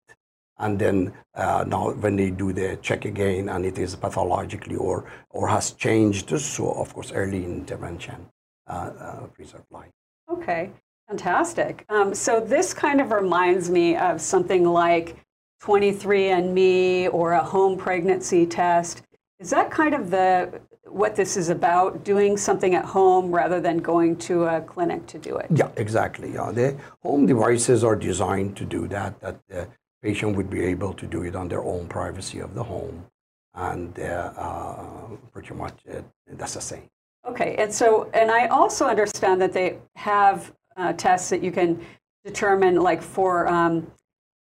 And 0.59 0.79
then 0.79 1.13
uh, 1.35 1.65
now 1.67 1.91
when 1.91 2.17
they 2.17 2.31
do 2.31 2.53
the 2.53 2.79
check 2.83 3.05
again 3.05 3.49
and 3.49 3.65
it 3.65 3.79
is 3.79 3.97
pathologically 3.97 4.77
or, 4.77 5.11
or 5.31 5.49
has 5.49 5.73
changed, 5.73 6.39
so 6.39 6.71
of 6.73 6.95
course 6.95 7.11
early 7.13 7.45
intervention 7.45 8.29
uh, 8.69 9.27
preserve 9.35 9.65
life. 9.71 9.91
Okay, 10.31 10.71
fantastic. 11.09 11.85
Um, 11.89 12.15
so 12.15 12.41
this 12.41 12.73
kind 12.73 13.01
of 13.01 13.11
reminds 13.11 13.71
me 13.71 13.97
of 13.97 14.21
something 14.21 14.65
like 14.65 15.17
23andMe 15.63 17.13
or 17.13 17.33
a 17.33 17.43
home 17.43 17.77
pregnancy 17.77 18.47
test. 18.47 19.03
Is 19.39 19.51
that 19.51 19.71
kind 19.71 19.95
of 19.95 20.11
the 20.11 20.61
what 20.93 21.17
this 21.17 21.37
is 21.37 21.49
about, 21.49 22.05
doing 22.05 22.37
something 22.37 22.75
at 22.75 22.85
home 22.85 23.35
rather 23.35 23.61
than 23.61 23.79
going 23.79 24.17
to 24.17 24.45
a 24.45 24.61
clinic 24.61 25.07
to 25.07 25.19
do 25.19 25.37
it? 25.37 25.47
Yeah, 25.51 25.71
exactly. 25.77 26.35
Yeah, 26.35 26.53
the 26.53 26.77
home 27.03 27.27
devices 27.27 27.83
are 27.83 27.97
designed 27.97 28.57
to 28.59 28.65
do 28.65 28.87
that. 28.89 29.19
That 29.21 29.41
the 29.49 29.69
patient 30.03 30.37
would 30.37 30.51
be 30.51 30.63
able 30.65 30.93
to 30.95 31.07
do 31.07 31.23
it 31.23 31.35
on 31.35 31.49
their 31.49 31.63
own 31.63 31.87
privacy 31.89 32.41
of 32.41 32.55
the 32.55 32.63
home, 32.63 33.07
and 33.55 33.99
uh, 33.99 34.33
uh, 34.37 35.17
pretty 35.33 35.55
much 35.55 35.79
uh, 35.91 36.03
that's 36.27 36.55
the 36.55 36.61
same. 36.61 36.89
Okay, 37.27 37.57
and 37.57 37.73
so 37.73 38.11
and 38.13 38.31
I 38.31 38.47
also 38.49 38.87
understand 38.87 39.41
that 39.41 39.53
they 39.53 39.79
have 39.97 40.53
uh, 40.77 40.93
tests 40.93 41.31
that 41.31 41.43
you 41.43 41.53
can 41.53 41.81
determine, 42.25 42.77
like 42.77 43.03
for 43.03 43.49
um, 43.49 43.91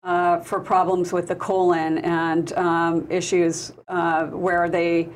uh, 0.02 0.40
for 0.40 0.60
problems 0.60 1.12
with 1.12 1.28
the 1.28 1.36
colon 1.36 1.98
and 1.98 2.52
um, 2.54 3.06
issues 3.10 3.72
uh, 3.88 4.26
where 4.26 4.68
they 4.68 5.08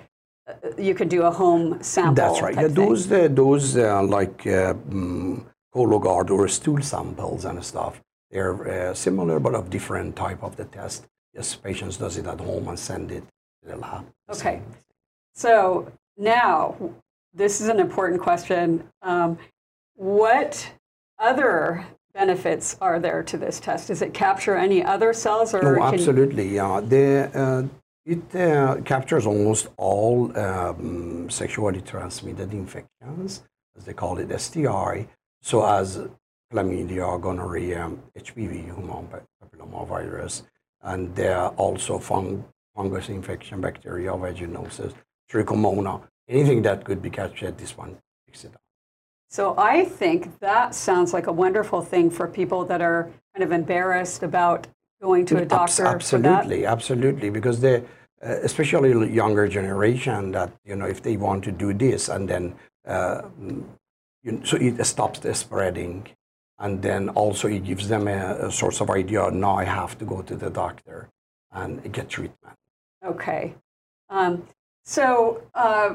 you 0.79 0.95
could 0.95 1.09
do 1.09 1.23
a 1.23 1.31
home 1.31 1.83
sample. 1.83 2.15
That's 2.15 2.41
right. 2.43 2.55
Yeah, 2.55 2.69
those 2.69 3.11
uh, 3.11 3.29
those 3.31 3.77
uh, 3.77 4.03
like 4.03 4.47
um, 4.47 5.47
Cologuard 5.75 6.31
or 6.31 6.49
stool 6.49 6.83
samples 6.83 7.45
and 7.45 7.65
stuff. 7.65 8.01
They're 8.31 8.95
similar 8.95 9.39
but 9.39 9.55
of 9.55 9.71
different 9.71 10.17
type 10.17 10.43
of 10.43 10.57
the 10.57 10.65
test. 10.65 11.07
Yes, 11.35 11.55
patients 11.55 11.97
does 11.97 12.17
it 12.17 12.27
at 12.27 12.41
home 12.41 12.69
and 12.69 12.79
send 12.79 13.11
it 13.13 13.25
to 13.63 13.69
the 13.71 13.77
lab. 13.77 14.05
Okay. 14.31 14.61
So 15.35 15.91
now 16.17 16.77
this 17.33 17.61
is 17.61 17.69
an 17.69 17.81
important 17.81 18.21
question. 18.21 18.85
Um, 19.03 19.39
what 19.97 20.73
other 21.19 21.87
benefits 22.13 22.77
are 22.81 23.01
there 23.01 23.23
to 23.25 23.37
this 23.37 23.61
test? 23.61 23.89
Does 23.89 24.03
it 24.03 24.15
capture 24.15 24.57
any 24.57 24.85
other 24.85 25.13
cells? 25.13 25.55
Or 25.55 25.63
no, 25.63 25.83
absolutely. 25.83 26.55
Yeah, 26.55 26.81
the, 26.81 27.31
uh, 27.35 27.63
it 28.07 28.35
uh, 28.37 28.77
captures 28.85 29.27
almost 29.27 29.69
all 29.77 30.37
um, 30.39 31.29
sexually 31.31 31.81
transmitted 31.81 32.53
infections, 32.53 33.45
as 33.77 33.85
they 33.85 33.95
call 33.95 34.19
it, 34.19 34.41
STI. 34.41 35.09
So 35.43 35.65
as 35.67 36.01
chlamydia, 36.53 37.21
gonorrhea, 37.21 37.91
HPV, 38.19 38.65
human 38.65 39.09
papillomavirus, 39.43 40.43
and 40.83 41.19
uh, 41.19 41.53
also 41.57 41.99
fung 41.99 42.45
fungus 42.75 43.09
infection, 43.09 43.61
bacteria, 43.61 44.11
vaginosis, 44.11 44.93
trichomonas, 45.31 46.03
anything 46.29 46.63
that 46.63 46.85
could 46.85 47.01
be 47.01 47.11
captured, 47.11 47.57
this 47.57 47.77
one 47.77 47.97
picks 48.27 48.45
it 48.45 48.53
up. 48.55 48.61
So 49.31 49.55
I 49.57 49.85
think 49.85 50.39
that 50.41 50.75
sounds 50.75 51.13
like 51.13 51.27
a 51.27 51.33
wonderful 51.33 51.83
thing 51.83 52.11
for 52.11 52.27
people 52.27 52.65
that 52.67 52.81
are 52.81 53.11
kind 53.35 53.45
of 53.45 53.53
embarrassed 53.53 54.23
about 54.23 54.67
going 55.05 55.27
to 55.27 55.37
a 55.43 55.45
doctor. 55.45 55.87
Absolutely, 55.87 56.61
absolutely, 56.77 57.29
because 57.31 57.61
they, 57.61 57.77
uh, 57.77 58.49
especially 58.49 58.91
younger 59.23 59.47
generation, 59.59 60.33
that 60.33 60.51
you 60.65 60.77
know, 60.79 60.87
if 60.87 61.01
they 61.07 61.17
want 61.17 61.45
to 61.45 61.53
do 61.53 61.69
this, 61.85 62.09
and 62.09 62.29
then 62.29 62.45
uh, 62.87 63.23
you 64.25 64.41
so 64.45 64.57
it 64.57 64.85
stops 64.85 65.19
the 65.21 65.35
spreading, 65.35 66.09
and 66.59 66.83
then 66.83 67.03
also 67.11 67.49
it 67.49 67.65
gives 67.71 67.89
them 67.89 68.09
a, 68.09 68.49
a 68.49 68.51
source 68.51 68.81
of 68.81 68.89
idea. 68.91 69.31
Now 69.31 69.57
I 69.65 69.67
have 69.81 69.93
to 70.01 70.05
go 70.13 70.23
to 70.23 70.35
the 70.43 70.51
doctor 70.51 71.09
and 71.53 71.71
get 71.93 72.09
treatment. 72.09 72.57
Okay, 73.13 73.55
um, 74.09 74.33
so. 74.85 75.43
Uh, 75.55 75.95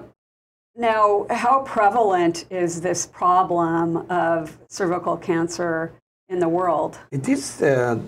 now, 0.76 1.26
how 1.30 1.64
prevalent 1.64 2.46
is 2.50 2.80
this 2.80 3.06
problem 3.06 4.10
of 4.10 4.58
cervical 4.70 5.18
cancer 5.18 5.92
in 6.30 6.40
the 6.40 6.48
world? 6.48 6.98
It 7.12 7.28
is, 7.28 7.62
uh, 7.62 8.00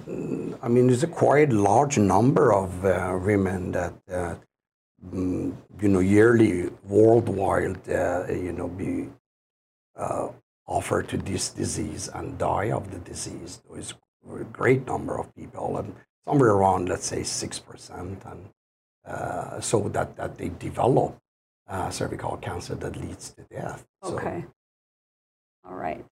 I 0.62 0.68
mean, 0.68 0.90
it's 0.90 1.04
a 1.04 1.08
quite 1.08 1.51
large 1.51 1.98
number 1.98 2.54
of 2.54 2.86
uh, 2.86 3.20
women 3.22 3.72
that, 3.72 3.94
uh, 4.10 4.36
mm, 5.06 5.56
you 5.82 5.90
know, 5.90 6.00
yearly 6.00 6.70
worldwide, 6.84 7.90
uh, 7.90 8.25
you 8.30 8.54
know, 8.54 8.68
be 8.68 9.10
uh, 9.98 10.30
offered 10.68 11.10
to 11.10 11.18
this 11.18 11.50
disease 11.50 12.10
and 12.13 12.38
die 12.38 12.72
of 12.72 12.92
the 12.92 13.00
disease. 13.00 13.62
There's 13.70 13.94
a 14.32 14.44
great 14.46 14.86
number 14.86 15.20
of 15.20 15.36
people, 15.36 15.78
and 15.78 15.96
somewhere 16.24 16.51
around, 16.51 16.90
let's 16.90 17.06
say, 17.06 17.22
6%. 17.22 18.32
And 18.32 18.50
uh, 19.06 19.60
so 19.60 19.90
that, 19.90 20.16
that 20.16 20.38
they 20.38 20.50
develop 20.50 21.18
uh, 21.68 21.90
cervical 21.90 22.38
cancer 22.38 22.75
that 22.75 22.96
leads 22.96 23.32
to 23.32 23.44
death. 23.50 23.84
Okay. 24.04 24.46
So, 24.46 25.70
All 25.70 25.75
right. 25.75 26.06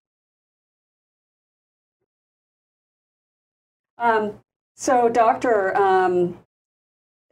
Um, 3.99 4.39
so, 4.75 5.09
doctor, 5.09 5.75
um, 5.77 6.39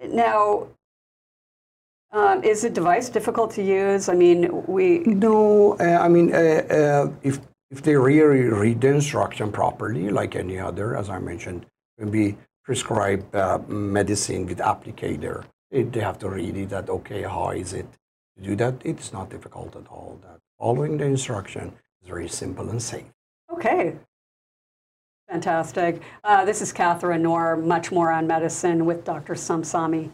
now, 0.03 0.67
um, 2.11 2.43
is 2.43 2.61
the 2.61 2.69
device 2.69 3.09
difficult 3.09 3.51
to 3.51 3.63
use? 3.63 4.09
I 4.09 4.13
mean, 4.13 4.65
we. 4.67 4.99
No, 4.99 5.77
uh, 5.79 5.99
I 6.01 6.07
mean, 6.07 6.33
uh, 6.33 6.37
uh, 6.37 7.11
if 7.23 7.39
if 7.71 7.81
they 7.81 7.95
really 7.95 8.43
read 8.43 8.81
the 8.81 8.89
instruction 8.89 9.51
properly, 9.51 10.09
like 10.09 10.35
any 10.35 10.59
other, 10.59 10.95
as 10.95 11.09
I 11.09 11.19
mentioned, 11.19 11.65
when 11.97 12.11
we 12.11 12.37
prescribe 12.63 13.33
uh, 13.35 13.59
medicine 13.67 14.45
with 14.45 14.59
applicator, 14.59 15.45
they 15.71 15.99
have 15.99 16.19
to 16.19 16.29
read 16.29 16.55
it. 16.57 16.69
That 16.69 16.89
okay, 16.89 17.23
how 17.23 17.49
is 17.51 17.73
it? 17.73 17.87
To 18.37 18.43
do 18.43 18.55
that, 18.57 18.75
it's 18.85 19.11
not 19.11 19.29
difficult 19.29 19.75
at 19.75 19.87
all. 19.87 20.19
That 20.21 20.39
following 20.59 20.97
the 20.97 21.05
instruction 21.05 21.73
is 22.01 22.07
very 22.07 22.29
simple 22.29 22.69
and 22.69 22.81
safe. 22.81 23.11
Okay. 23.51 23.95
Fantastic. 25.29 26.01
Uh, 26.23 26.45
this 26.45 26.61
is 26.61 26.71
Katharine 26.71 27.21
Nohr, 27.21 27.57
much 27.57 27.91
more 27.91 28.11
on 28.11 28.27
medicine 28.27 28.85
with 28.85 29.03
Dr. 29.03 29.33
Samsami. 29.33 30.09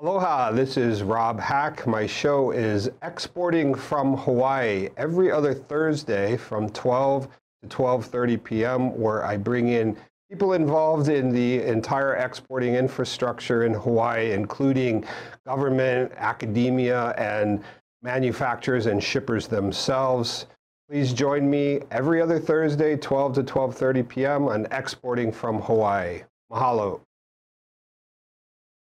Aloha, 0.00 0.50
this 0.52 0.78
is 0.78 1.02
Rob 1.02 1.38
Hack. 1.38 1.86
My 1.86 2.06
show 2.06 2.50
is 2.50 2.90
Exporting 3.02 3.74
from 3.74 4.16
Hawaii 4.16 4.88
every 4.96 5.30
other 5.30 5.52
Thursday 5.52 6.36
from 6.38 6.70
12 6.70 7.28
to 7.62 7.68
12:30 7.68 8.42
p.m. 8.42 8.98
where 8.98 9.24
I 9.24 9.36
bring 9.36 9.68
in 9.68 9.96
people 10.30 10.54
involved 10.54 11.08
in 11.08 11.28
the 11.30 11.62
entire 11.62 12.16
exporting 12.16 12.74
infrastructure 12.74 13.64
in 13.64 13.74
Hawaii, 13.74 14.32
including 14.32 15.04
government, 15.46 16.10
academia, 16.16 17.10
and 17.18 17.62
manufacturers 18.02 18.86
and 18.86 19.04
shippers 19.04 19.46
themselves. 19.46 20.46
Please 20.92 21.14
join 21.14 21.48
me 21.48 21.80
every 21.90 22.20
other 22.20 22.38
Thursday, 22.38 22.98
12 22.98 23.32
to 23.36 23.42
12:30 23.42 24.06
p.m. 24.06 24.46
on 24.46 24.66
Exporting 24.70 25.32
from 25.32 25.62
Hawaii. 25.62 26.24
Mahalo. 26.52 27.00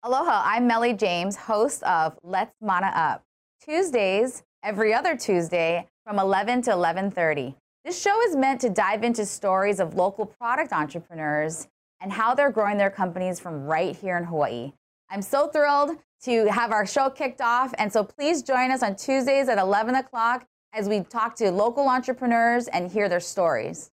Aloha, 0.04 0.44
I'm 0.46 0.68
Meli 0.68 0.94
James, 0.94 1.36
host 1.36 1.82
of 1.82 2.16
Let's 2.22 2.54
Mana 2.62 2.92
Up. 2.94 3.24
Tuesdays, 3.66 4.44
every 4.62 4.94
other 4.94 5.18
Tuesday 5.18 5.88
from 6.06 6.20
11 6.20 6.62
to 6.62 6.70
11:30. 6.70 7.56
This 7.84 8.00
show 8.00 8.22
is 8.22 8.36
meant 8.36 8.62
to 8.62 8.70
dive 8.70 9.04
into 9.04 9.25
stories 9.25 9.80
of 9.80 9.96
local 9.96 10.27
product 10.27 10.74
entrepreneurs 10.74 11.68
and 12.00 12.13
how 12.13 12.36
they're 12.36 12.51
growing 12.51 12.77
their 12.77 12.92
companies 12.92 13.39
from 13.39 13.66
right 13.66 13.96
here 13.96 14.18
in 14.18 14.25
Hawaii. 14.25 14.72
I'm 15.10 15.24
so 15.24 15.48
thrilled 15.48 15.98
to 16.25 16.46
have 16.51 16.72
our 16.72 16.86
show 16.86 17.10
kicked 17.10 17.42
off, 17.42 17.74
and 17.80 17.92
so 17.92 18.04
please 18.04 18.44
join 18.44 18.70
us 18.70 18.84
on 18.84 18.96
Tuesdays 18.96 19.50
at 19.50 19.58
11 19.58 19.96
o'clock 19.96 20.46
as 20.78 20.88
we 20.88 21.02
talk 21.02 21.36
to 21.36 21.50
local 21.50 21.90
entrepreneurs 21.90 22.68
and 22.68 22.92
hear 22.92 23.10
their 23.10 23.20
stories. 23.20 23.90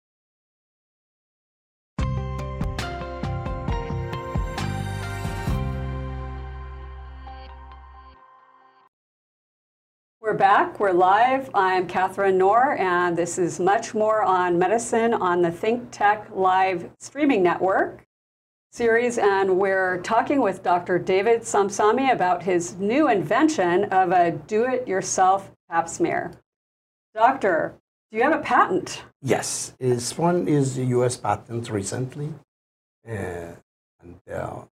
We're 10.20 10.34
back. 10.34 10.80
We're 10.80 10.92
live. 10.92 11.50
I'm 11.54 11.86
Katharine 11.86 12.38
Nohr, 12.38 12.76
and 12.80 13.16
this 13.16 13.38
is 13.38 13.60
much 13.60 13.94
more 13.94 14.22
on 14.22 14.58
medicine 14.58 15.14
on 15.14 15.40
the 15.40 15.52
Think 15.52 15.90
Tech 15.92 16.26
Live 16.32 16.90
streaming 16.98 17.44
network 17.44 18.04
series. 18.72 19.18
And 19.18 19.56
we're 19.58 20.00
talking 20.00 20.40
with 20.40 20.64
Dr. 20.64 20.98
David 20.98 21.42
Samsami 21.42 22.12
about 22.12 22.42
his 22.42 22.74
new 22.76 23.08
invention 23.08 23.84
of 23.84 24.10
a 24.10 24.32
do 24.32 24.64
it 24.64 24.88
yourself 24.88 25.52
pap 25.70 25.88
smear. 25.88 26.32
Doctor, 27.14 27.74
do 28.10 28.16
you 28.18 28.22
have 28.24 28.32
a 28.38 28.42
patent? 28.42 29.02
Yes. 29.22 29.74
This 29.78 30.16
one 30.16 30.48
is 30.48 30.78
a 30.78 30.84
US 30.84 31.16
patent 31.16 31.70
recently, 31.70 32.32
uh, 33.08 33.12
and 33.12 34.16
uh, 34.32 34.62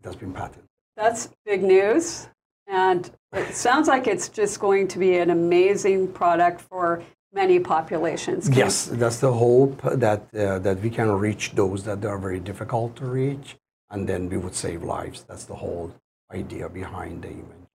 it 0.00 0.04
has 0.06 0.16
been 0.16 0.32
patented. 0.32 0.64
That's 0.96 1.28
big 1.44 1.62
news. 1.62 2.28
And 2.66 3.10
it 3.32 3.54
sounds 3.54 3.88
like 3.88 4.06
it's 4.06 4.28
just 4.28 4.60
going 4.60 4.88
to 4.88 4.98
be 4.98 5.16
an 5.18 5.30
amazing 5.30 6.08
product 6.12 6.60
for 6.60 7.02
many 7.32 7.58
populations. 7.58 8.48
Can- 8.48 8.58
Yes, 8.58 8.86
that's 8.86 9.20
the 9.20 9.32
hope 9.32 9.80
that 9.82 10.22
uh, 10.34 10.58
that 10.58 10.80
we 10.80 10.90
can 10.90 11.10
reach 11.12 11.52
those 11.54 11.84
that 11.84 12.04
are 12.04 12.18
very 12.18 12.40
difficult 12.40 12.96
to 12.96 13.06
reach, 13.06 13.56
and 13.90 14.06
then 14.08 14.28
we 14.28 14.36
would 14.36 14.54
save 14.54 14.82
lives. 14.82 15.24
That's 15.28 15.44
the 15.44 15.54
whole 15.54 15.94
idea 16.32 16.68
behind 16.68 17.22
the 17.22 17.30
image. 17.30 17.68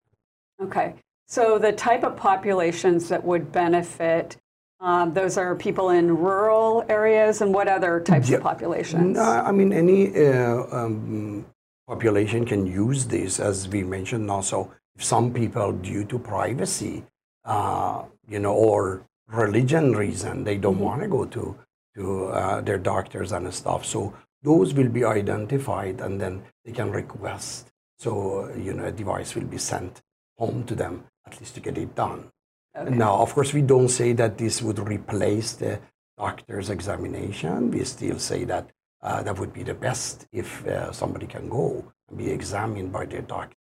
Okay. 0.61 0.93
So 1.33 1.57
the 1.57 1.71
type 1.71 2.03
of 2.03 2.15
populations 2.15 3.09
that 3.09 3.23
would 3.23 3.51
benefit, 3.51 4.37
um, 4.79 5.15
those 5.15 5.35
are 5.35 5.55
people 5.55 5.89
in 5.89 6.15
rural 6.15 6.85
areas 6.87 7.41
and 7.41 7.51
what 7.51 7.67
other 7.67 7.99
types 7.99 8.29
Yeah. 8.29 8.37
of 8.37 8.43
populations? 8.43 9.17
No, 9.17 9.23
I 9.49 9.51
mean, 9.51 9.73
any 9.73 9.99
uh, 10.15 10.61
um, 10.79 11.43
population 11.87 12.45
can 12.45 12.67
use 12.67 13.07
this, 13.07 13.39
as 13.39 13.67
we 13.67 13.81
mentioned 13.83 14.29
also. 14.29 14.69
Some 14.99 15.33
people, 15.33 15.71
due 15.71 16.03
to 16.05 16.19
privacy, 16.19 17.03
uh, 17.45 18.03
you 18.27 18.37
know, 18.37 18.53
or 18.53 19.01
religion 19.25 19.93
reason, 19.93 20.43
they 20.43 20.57
don't 20.65 20.81
want 20.87 21.01
to 21.01 21.07
go 21.07 21.25
to 21.25 21.57
to 21.95 22.25
uh, 22.25 22.61
their 22.61 22.77
doctors 22.77 23.31
and 23.31 23.51
stuff. 23.51 23.85
So 23.85 24.13
those 24.43 24.75
will 24.75 24.89
be 24.99 25.03
identified, 25.03 25.99
and 25.99 26.21
then 26.21 26.43
they 26.63 26.73
can 26.73 26.91
request. 26.91 27.71
So 27.97 28.53
you 28.55 28.73
know, 28.75 28.85
a 28.85 28.91
device 28.91 29.33
will 29.33 29.49
be 29.57 29.57
sent 29.57 30.03
home 30.37 30.63
to 30.65 30.75
them, 30.75 31.05
at 31.25 31.39
least 31.39 31.55
to 31.55 31.61
get 31.61 31.77
it 31.77 31.95
done. 31.95 32.31
Okay. 32.75 32.95
Now, 32.95 33.17
of 33.17 33.33
course, 33.33 33.53
we 33.53 33.61
don't 33.61 33.89
say 33.89 34.13
that 34.13 34.37
this 34.37 34.61
would 34.61 34.79
replace 34.79 35.53
the 35.53 35.79
doctor's 36.17 36.69
examination. 36.69 37.71
We 37.71 37.83
still 37.83 38.19
say 38.19 38.45
that 38.45 38.69
uh, 39.01 39.21
that 39.23 39.37
would 39.37 39.53
be 39.53 39.63
the 39.63 39.73
best 39.73 40.27
if 40.31 40.65
uh, 40.65 40.91
somebody 40.91 41.27
can 41.27 41.49
go 41.49 41.85
and 42.09 42.17
be 42.17 42.29
examined 42.29 42.91
by 42.91 43.05
their 43.05 43.21
doctor. 43.21 43.55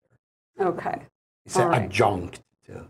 Okay. 0.61 1.03
It's 1.45 1.57
an 1.57 1.69
right. 1.69 1.83
adjunct. 1.83 2.41
To, 2.67 2.89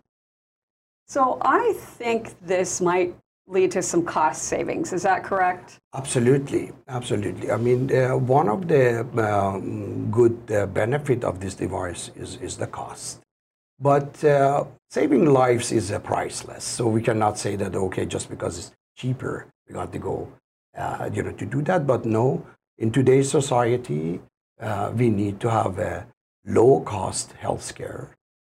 So 1.06 1.38
I 1.42 1.72
think 1.72 2.38
this 2.40 2.80
might 2.80 3.14
lead 3.46 3.70
to 3.72 3.82
some 3.82 4.04
cost 4.04 4.44
savings. 4.44 4.92
Is 4.92 5.02
that 5.02 5.24
correct? 5.24 5.78
absolutely, 5.94 6.70
absolutely. 6.88 7.50
I 7.50 7.56
mean, 7.56 7.94
uh, 7.94 8.16
one 8.16 8.48
of 8.48 8.68
the 8.68 9.00
um, 9.18 10.10
good 10.10 10.38
uh, 10.50 10.66
benefit 10.66 11.24
of 11.24 11.40
this 11.40 11.54
device 11.54 12.10
is, 12.16 12.36
is 12.36 12.56
the 12.56 12.66
cost. 12.66 13.21
But 13.82 14.22
uh, 14.22 14.64
saving 14.90 15.26
lives 15.26 15.72
is 15.72 15.90
uh, 15.90 15.98
priceless. 15.98 16.62
So 16.62 16.86
we 16.86 17.02
cannot 17.02 17.36
say 17.36 17.56
that, 17.56 17.74
okay, 17.74 18.06
just 18.06 18.30
because 18.30 18.56
it's 18.58 18.70
cheaper, 18.96 19.48
we 19.66 19.74
got 19.74 19.92
to 19.92 19.98
go, 19.98 20.32
uh, 20.78 21.10
you 21.12 21.22
know, 21.24 21.32
to 21.32 21.46
do 21.46 21.62
that. 21.62 21.84
But 21.84 22.04
no, 22.04 22.46
in 22.78 22.92
today's 22.92 23.28
society, 23.28 24.20
uh, 24.60 24.92
we 24.94 25.10
need 25.10 25.40
to 25.40 25.50
have 25.50 25.80
a 25.80 26.06
low-cost 26.46 27.34
healthcare 27.42 28.10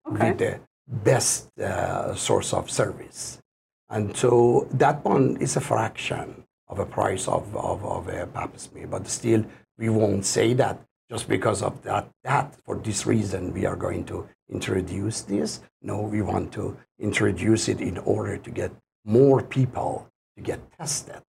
Okay. 0.08 0.30
with 0.30 0.38
the 0.38 0.60
best 0.86 1.50
uh, 1.58 2.14
source 2.14 2.52
of 2.52 2.70
service. 2.70 3.40
And 3.90 4.16
so 4.16 4.68
that 4.70 5.04
one 5.04 5.36
is 5.40 5.56
a 5.56 5.60
fraction 5.60 6.44
of 6.68 6.78
a 6.78 6.86
price 6.86 7.26
of, 7.26 7.56
of, 7.56 7.84
of 7.84 8.06
a 8.06 8.28
pap 8.28 8.56
smear. 8.56 8.86
But 8.86 9.08
still, 9.08 9.44
we 9.78 9.88
won't 9.88 10.24
say 10.24 10.54
that 10.54 10.78
just 11.10 11.28
because 11.28 11.62
of 11.62 11.82
that, 11.82 12.08
that. 12.24 12.54
For 12.64 12.76
this 12.76 13.06
reason, 13.06 13.52
we 13.52 13.66
are 13.66 13.76
going 13.76 14.04
to 14.06 14.28
introduce 14.50 15.22
this. 15.22 15.60
No, 15.82 16.00
we 16.02 16.22
want 16.22 16.52
to 16.52 16.76
introduce 16.98 17.68
it 17.68 17.80
in 17.80 17.98
order 17.98 18.36
to 18.36 18.50
get 18.50 18.72
more 19.04 19.42
people 19.42 20.08
to 20.36 20.42
get 20.42 20.60
tested. 20.78 21.22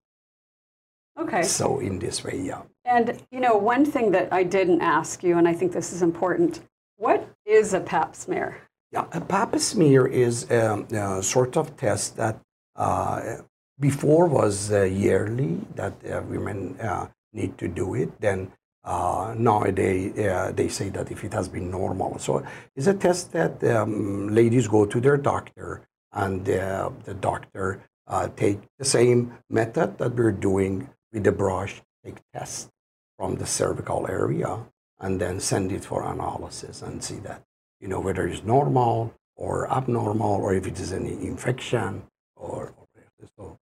Okay. 1.18 1.42
So 1.42 1.78
in 1.78 1.98
this 1.98 2.24
way, 2.24 2.40
yeah. 2.40 2.62
And, 2.84 3.22
you 3.30 3.40
know, 3.40 3.56
one 3.56 3.84
thing 3.84 4.10
that 4.12 4.32
I 4.32 4.42
didn't 4.42 4.82
ask 4.82 5.22
you, 5.22 5.38
and 5.38 5.48
I 5.48 5.54
think 5.54 5.72
this 5.72 5.92
is 5.92 6.02
important 6.02 6.60
what 6.98 7.28
is 7.44 7.74
a 7.74 7.80
pap 7.80 8.16
smear? 8.16 8.56
Yeah, 8.90 9.04
a 9.12 9.20
pap 9.20 9.58
smear 9.58 10.06
is 10.06 10.50
um, 10.50 10.86
a 10.90 11.22
sort 11.22 11.56
of 11.56 11.76
test 11.76 12.16
that 12.16 12.40
uh, 12.74 13.36
before 13.78 14.26
was 14.26 14.72
uh, 14.72 14.84
yearly 14.84 15.60
that 15.74 15.92
uh, 16.10 16.22
women 16.22 16.78
uh, 16.80 17.08
need 17.32 17.58
to 17.58 17.68
do 17.68 17.94
it. 17.94 18.18
Then 18.20 18.52
uh, 18.86 19.34
nowadays 19.36 20.16
uh, 20.18 20.52
they 20.54 20.68
say 20.68 20.88
that 20.90 21.10
if 21.10 21.24
it 21.24 21.32
has 21.32 21.48
been 21.48 21.70
normal, 21.70 22.18
so 22.18 22.42
it's 22.74 22.86
a 22.86 22.94
test 22.94 23.32
that 23.32 23.62
um, 23.64 24.28
ladies 24.34 24.68
go 24.68 24.86
to 24.86 25.00
their 25.00 25.16
doctor 25.16 25.82
and 26.12 26.48
uh, 26.48 26.90
the 27.04 27.14
doctor 27.14 27.82
uh, 28.06 28.28
take 28.36 28.60
the 28.78 28.84
same 28.84 29.36
method 29.50 29.98
that 29.98 30.14
we're 30.14 30.32
doing 30.32 30.88
with 31.12 31.24
the 31.24 31.32
brush, 31.32 31.82
take 32.04 32.22
test 32.32 32.70
from 33.18 33.34
the 33.36 33.46
cervical 33.46 34.06
area 34.08 34.64
and 35.00 35.20
then 35.20 35.40
send 35.40 35.72
it 35.72 35.84
for 35.84 36.10
analysis 36.10 36.80
and 36.80 37.04
see 37.04 37.16
that 37.16 37.42
you 37.80 37.88
know, 37.88 38.00
whether 38.00 38.26
it's 38.26 38.42
normal 38.42 39.14
or 39.36 39.70
abnormal, 39.70 40.36
or 40.36 40.54
if 40.54 40.66
it 40.66 40.80
is 40.80 40.92
any 40.92 41.12
infection, 41.12 42.02
or, 42.36 42.72
or 42.76 43.28
so. 43.36 43.58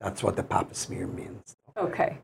That's 0.00 0.22
what 0.22 0.36
the 0.36 0.42
pap 0.42 0.74
smear 0.74 1.06
means. 1.06 1.56
Okay. 1.76 2.18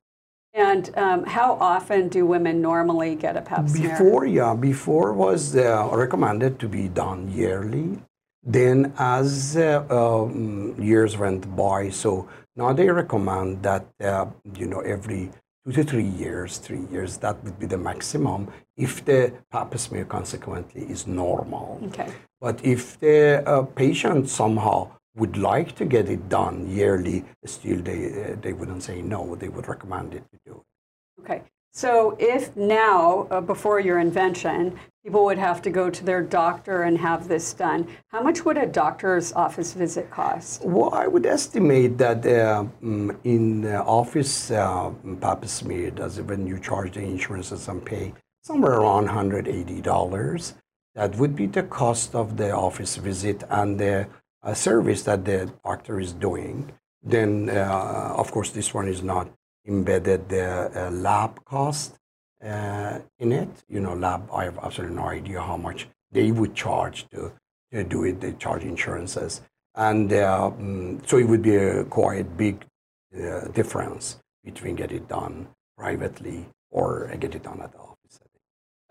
And 0.55 0.97
um, 0.99 1.25
how 1.25 1.55
often 1.55 2.09
do 2.09 2.27
women 2.27 2.61
normally 2.61 3.15
get 3.15 3.37
a 3.37 3.43
pap 3.43 3.69
smear? 3.69 3.91
Before, 3.91 4.27
yeah, 4.27 4.55
before 4.55 5.15
was 5.15 5.57
uh, 5.57 5.89
recommended 5.93 6.59
to 6.61 6.69
be 6.69 6.89
done 6.89 7.31
yearly. 7.33 7.99
Then, 8.45 8.93
as 8.99 9.57
uh, 9.57 9.87
um, 9.89 10.75
years 10.79 11.17
went 11.17 11.55
by, 11.57 11.91
so 11.91 12.29
now 12.57 12.73
they 12.73 12.91
recommend 12.91 13.63
that 13.63 13.87
uh, 14.03 14.27
you 14.57 14.67
know 14.67 14.81
every 14.81 15.31
two 15.65 15.73
to 15.73 15.85
three 15.85 16.05
years, 16.05 16.59
three 16.59 16.85
years, 16.91 17.19
that 17.19 17.43
would 17.45 17.59
be 17.59 17.67
the 17.67 17.79
maximum 17.79 18.49
if 18.77 19.05
the 19.05 19.33
pap 19.53 19.79
smear 19.79 20.05
consequently 20.05 20.83
is 20.83 21.07
normal. 21.07 21.81
Okay. 21.87 22.11
But 22.41 22.63
if 22.65 22.99
the 22.99 23.43
uh, 23.47 23.63
patient 23.63 24.29
somehow 24.29 24.91
would 25.15 25.37
like 25.37 25.75
to 25.77 25.85
get 25.85 26.09
it 26.09 26.29
done 26.29 26.69
yearly, 26.69 27.25
still 27.45 27.83
they, 27.83 28.33
uh, 28.33 28.37
they 28.41 28.53
wouldn't 28.53 28.83
say 28.83 29.03
no, 29.03 29.37
they 29.37 29.49
would 29.49 29.69
recommend 29.69 30.15
it 30.15 30.25
to 30.31 30.39
do 30.47 30.53
it. 30.53 31.21
Okay. 31.21 31.43
So 31.75 32.17
if 32.19 32.55
now, 32.55 33.27
uh, 33.31 33.41
before 33.41 33.81
your 33.81 33.99
invention, 33.99 34.79
people 35.03 35.25
would 35.25 35.39
have 35.39 35.63
to 35.63 35.71
go 35.71 35.89
to 35.89 36.05
their 36.05 36.23
doctor 36.23 36.83
and 36.83 36.99
have 36.99 37.29
this 37.29 37.55
done, 37.55 37.89
how 38.09 38.23
much 38.23 38.45
would 38.45 38.59
a 38.59 38.67
doctor's 38.67 39.33
office 39.33 39.73
visit 39.73 40.11
cost? 40.11 40.63
Well, 40.65 40.93
I 40.93 41.07
would 41.07 41.25
estimate 41.25 41.97
that 41.97 42.27
uh, 42.27 42.67
mm, 42.83 43.17
in 43.25 43.67
office 43.67 44.51
uh, 44.51 44.91
pap 45.21 45.47
smear, 45.47 45.91
does 45.91 46.21
when 46.21 46.47
you 46.47 46.59
charge 46.59 46.93
the 46.93 47.01
insurances 47.01 47.67
and 47.69 47.83
pay 47.83 48.13
somewhere 48.43 48.75
around 48.81 49.09
$180, 49.09 50.55
that 50.95 51.17
would 51.17 51.35
be 51.35 51.47
the 51.47 51.63
cost 51.63 52.15
of 52.15 52.37
the 52.37 52.51
office 52.51 52.97
visit 52.97 53.45
and 53.49 53.81
the 53.81 54.07
uh, 54.43 54.55
service 54.55 55.03
that 55.05 55.25
the 55.25 55.53
doctor 55.65 56.01
is 56.01 56.13
doing. 56.13 56.73
Then, 57.03 57.49
uh, 57.51 58.15
of 58.17 58.31
course, 58.31 58.51
this 58.51 58.75
one 58.75 58.89
is 58.89 59.03
not 59.03 59.29
embedded 59.67 60.29
the 60.29 60.87
uh, 60.87 60.91
lab 60.91 61.45
cost 61.45 61.95
uh, 62.45 62.99
in 63.19 63.33
it. 63.33 63.49
You 63.69 63.81
know, 63.81 63.95
lab, 63.95 64.29
I 64.33 64.45
have 64.45 64.59
absolutely 64.59 64.97
no 64.97 65.09
idea 65.09 65.41
how 65.41 65.57
much 65.57 65.89
they 66.11 66.31
would 66.31 66.55
charge 66.55 67.09
to, 67.11 67.33
to 67.73 67.85
do 67.85 68.05
it. 68.05 68.21
They 68.21 68.33
charge 68.33 68.65
insurances. 68.65 69.43
And 69.75 70.13
uh, 70.13 70.51
mm, 70.59 71.09
so 71.09 71.19
it 71.19 71.29
would 71.29 71.43
be 71.43 71.57
a 71.57 71.85
quite 71.85 72.37
big 72.37 72.65
difference 73.53 74.17
between 74.43 74.75
get 74.75 74.91
it 74.91 75.07
done 75.07 75.47
privately 75.77 76.47
or 76.71 77.15
get 77.21 77.35
it 77.35 77.43
done 77.43 77.61
at 77.61 77.73
the 77.73 77.79
office. 77.79 78.21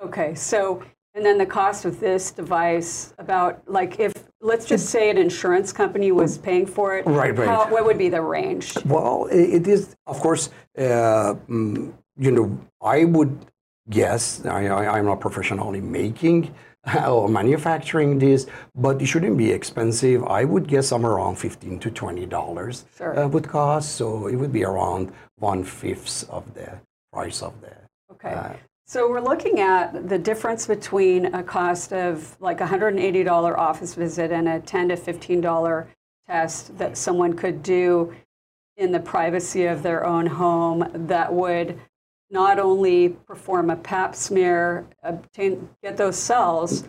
Okay. 0.02 0.36
So, 0.36 0.84
and 1.14 1.26
then 1.26 1.38
the 1.38 1.46
cost 1.46 1.86
of 1.86 2.00
this 2.00 2.32
device, 2.32 3.14
about 3.18 3.62
like 3.68 4.00
if, 4.00 4.14
let's 4.42 4.66
just 4.66 4.90
say 4.90 5.10
an 5.10 5.18
insurance 5.18 5.72
company 5.74 6.12
was 6.12 6.38
paying 6.38 6.66
for 6.66 6.98
it, 6.98 7.06
Right, 7.06 7.38
right. 7.38 7.48
how, 7.48 7.70
what 7.70 7.86
would 7.86 7.98
be 7.98 8.10
the 8.10 8.22
range? 8.22 8.74
Well, 8.86 9.28
it 9.32 9.68
is, 9.68 9.96
of 10.08 10.20
course, 10.20 10.50
uh, 10.78 11.36
mm, 11.50 11.94
you 12.18 12.32
know, 12.32 12.60
I 12.82 13.06
would 13.06 13.46
guess, 13.90 14.46
I, 14.46 14.68
I, 14.68 14.98
I'm 14.98 15.06
not 15.06 15.20
professionally 15.20 15.82
making 15.82 16.54
or 17.08 17.28
manufacturing 17.30 18.18
this, 18.18 18.48
but 18.76 19.02
it 19.02 19.06
shouldn't 19.06 19.38
be 19.38 19.52
expensive. 19.52 20.24
I 20.24 20.46
would 20.46 20.68
guess 20.68 20.88
somewhere 20.88 21.12
around 21.14 21.36
15 21.36 21.80
to 21.80 21.92
$20 21.92 22.84
Sure. 22.98 23.20
uh, 23.20 23.28
would 23.28 23.48
cost. 23.48 23.96
So 23.96 24.28
it 24.28 24.36
would 24.36 24.52
be 24.54 24.64
around 24.64 25.12
one 25.38 25.64
fifth 25.64 26.28
of 26.30 26.52
the 26.54 26.80
price 27.14 27.42
of 27.44 27.54
the. 27.62 27.72
Okay. 28.14 28.56
So 28.92 29.10
we're 29.10 29.22
looking 29.22 29.62
at 29.62 30.10
the 30.10 30.20
difference 30.20 30.68
between 30.68 31.34
a 31.34 31.42
cost 31.42 31.94
of 31.94 32.36
like 32.42 32.60
a 32.60 32.66
$180 32.66 33.58
office 33.58 33.96
visit 33.96 34.34
and 34.34 34.50
a 34.50 34.60
10 34.60 34.90
to 34.90 34.98
$15 34.98 35.88
test 36.28 36.78
that 36.78 36.98
someone 36.98 37.32
could 37.38 37.64
do 37.64 38.14
in 38.76 38.92
the 38.92 39.00
privacy 39.00 39.64
of 39.64 39.82
their 39.82 40.06
own 40.06 40.26
home 40.26 40.92
that 40.94 41.32
would 41.32 41.80
not 42.32 42.60
only 42.60 43.16
perform 43.26 43.70
a 43.70 43.78
pap 43.78 44.14
smear, 44.14 44.86
obtain, 45.04 45.70
get 45.82 45.96
those 45.96 46.18
cells 46.18 46.84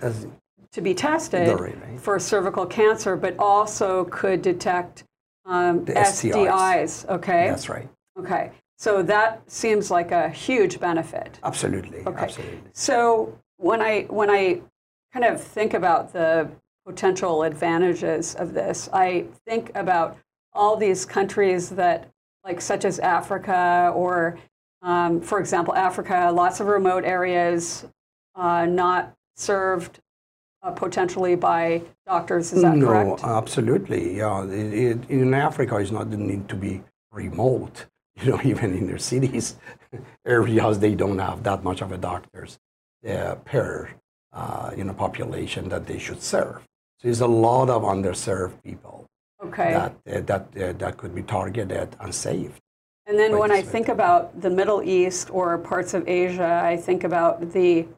to 0.73 0.81
be 0.81 0.95
tested 0.95 1.61
right, 1.61 1.81
right. 1.81 2.01
for 2.01 2.19
cervical 2.19 2.67
cancer, 2.67 3.15
but 3.15 3.37
also 3.39 4.07
could 4.07 4.43
detect 4.43 5.05
um, 5.47 5.87
STIs. 5.87 6.35
STIs. 6.35 7.09
Okay. 7.11 7.47
That's 7.49 7.69
right. 7.69 7.89
Okay. 8.19 8.51
So 8.85 9.03
that 9.03 9.49
seems 9.51 9.91
like 9.91 10.11
a 10.11 10.29
huge 10.29 10.81
benefit. 10.81 11.39
Absolutely. 11.45 12.01
Okay. 12.11 12.25
Absolutely. 12.25 12.61
So 12.73 13.39
when 13.59 13.81
I 13.81 14.03
when 14.19 14.31
I 14.31 14.63
kind 15.13 15.27
of 15.27 15.41
think 15.41 15.75
about 15.75 16.13
the 16.13 16.51
potential 16.85 17.45
advantages 17.45 18.35
of 18.35 18.55
this. 18.55 18.89
I 18.93 19.27
think 19.47 19.71
about 19.75 20.19
all 20.53 20.77
these 20.77 21.05
countries 21.05 21.71
that, 21.71 22.09
like, 22.45 22.61
such 22.61 22.85
as 22.85 22.99
Africa, 22.99 23.93
or, 23.95 24.39
um, 24.83 25.21
for 25.21 25.39
example, 25.39 25.75
Africa, 25.75 26.31
lots 26.33 26.61
of 26.61 26.67
remote 26.67 27.05
areas 27.05 27.87
uh, 28.35 28.67
not 28.67 29.15
served 29.37 30.01
uh, 30.63 30.71
potentially 30.71 31.37
by 31.37 31.83
doctors. 32.07 32.53
Is 32.53 32.63
that 32.63 32.77
no, 32.77 32.87
correct? 32.87 33.25
absolutely. 33.25 34.17
Yeah, 34.17 34.45
it, 34.45 34.75
it, 34.75 35.11
in 35.11 35.35
Africa, 35.35 35.77
it's 35.79 35.91
not 35.91 36.11
the 36.11 36.17
need 36.17 36.49
to 36.49 36.57
be 36.57 36.83
remote. 37.13 37.87
You 38.23 38.33
know, 38.33 38.41
even 38.45 38.77
in 38.77 38.87
their 38.87 38.99
cities, 38.99 39.57
areas, 40.27 40.79
they 40.79 40.95
don't 40.95 41.19
have 41.19 41.43
that 41.45 41.65
much 41.65 41.81
of 41.81 41.93
a 41.93 41.99
doctors 41.99 42.59
uh, 43.09 43.37
per 43.45 43.89
uh, 44.33 44.71
you 44.77 44.85
know 44.85 44.93
population 44.93 45.69
that 45.71 45.87
they 45.87 45.99
should 45.99 46.23
serve. 46.23 46.61
So 46.99 47.09
there's 47.09 47.21
a 47.21 47.27
lot 47.27 47.69
of 47.71 47.83
underserved 47.83 48.63
people 48.63 49.07
Okay. 49.45 49.73
that 49.73 49.93
uh, 50.07 50.21
that 50.21 50.43
uh, 50.57 50.73
that 50.79 50.97
could 50.99 51.15
be 51.15 51.23
targeted 51.23 51.97
and 52.01 52.15
saved. 52.15 52.61
And 53.07 53.19
then 53.19 53.37
when 53.39 53.51
I 53.51 53.63
think 53.63 53.89
about 53.89 54.41
the 54.41 54.51
Middle 54.51 54.83
East 54.83 55.29
or 55.31 55.59
parts 55.59 55.93
of 55.95 56.07
Asia, 56.09 56.61
I 56.65 56.77
think 56.77 57.03
about 57.05 57.51
the 57.53 57.89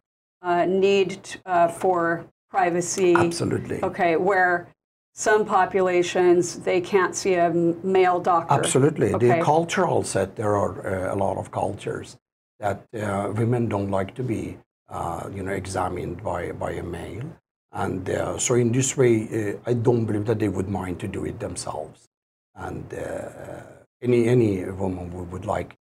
uh, 0.42 0.64
need 0.64 1.22
t- 1.22 1.38
uh, 1.44 1.68
for 1.68 2.24
privacy. 2.48 3.14
Absolutely. 3.14 3.82
Okay, 3.82 4.16
where 4.16 4.68
some 5.14 5.44
populations 5.46 6.58
they 6.60 6.80
can't 6.80 7.14
see 7.14 7.34
a 7.34 7.50
male 7.50 8.20
doctor. 8.20 8.54
Absolutely. 8.54 9.14
Okay. 9.14 9.38
The 9.38 9.44
cultural 9.44 10.02
set, 10.02 10.36
there 10.36 10.56
are 10.56 10.86
uh, 10.86 11.14
a 11.14 11.16
lot 11.16 11.36
of 11.38 11.50
cultures 11.50 12.16
that 12.58 12.84
uh, 13.00 13.32
women 13.34 13.68
don't 13.68 13.90
like 13.90 14.14
to 14.16 14.22
be, 14.22 14.58
uh, 14.88 15.28
you 15.32 15.42
know, 15.42 15.52
examined 15.52 16.22
by, 16.22 16.52
by 16.52 16.72
a 16.72 16.82
male. 16.82 17.24
And 17.72 18.08
uh, 18.10 18.38
so 18.38 18.54
in 18.54 18.72
this 18.72 18.96
way, 18.96 19.54
uh, 19.54 19.70
I 19.70 19.74
don't 19.74 20.04
believe 20.04 20.26
that 20.26 20.38
they 20.38 20.48
would 20.48 20.68
mind 20.68 21.00
to 21.00 21.08
do 21.08 21.24
it 21.24 21.38
themselves. 21.38 22.08
And 22.56 22.92
uh, 22.94 23.28
any, 24.02 24.28
any 24.28 24.64
woman 24.64 25.10
who 25.10 25.24
would 25.24 25.44
like 25.44 25.76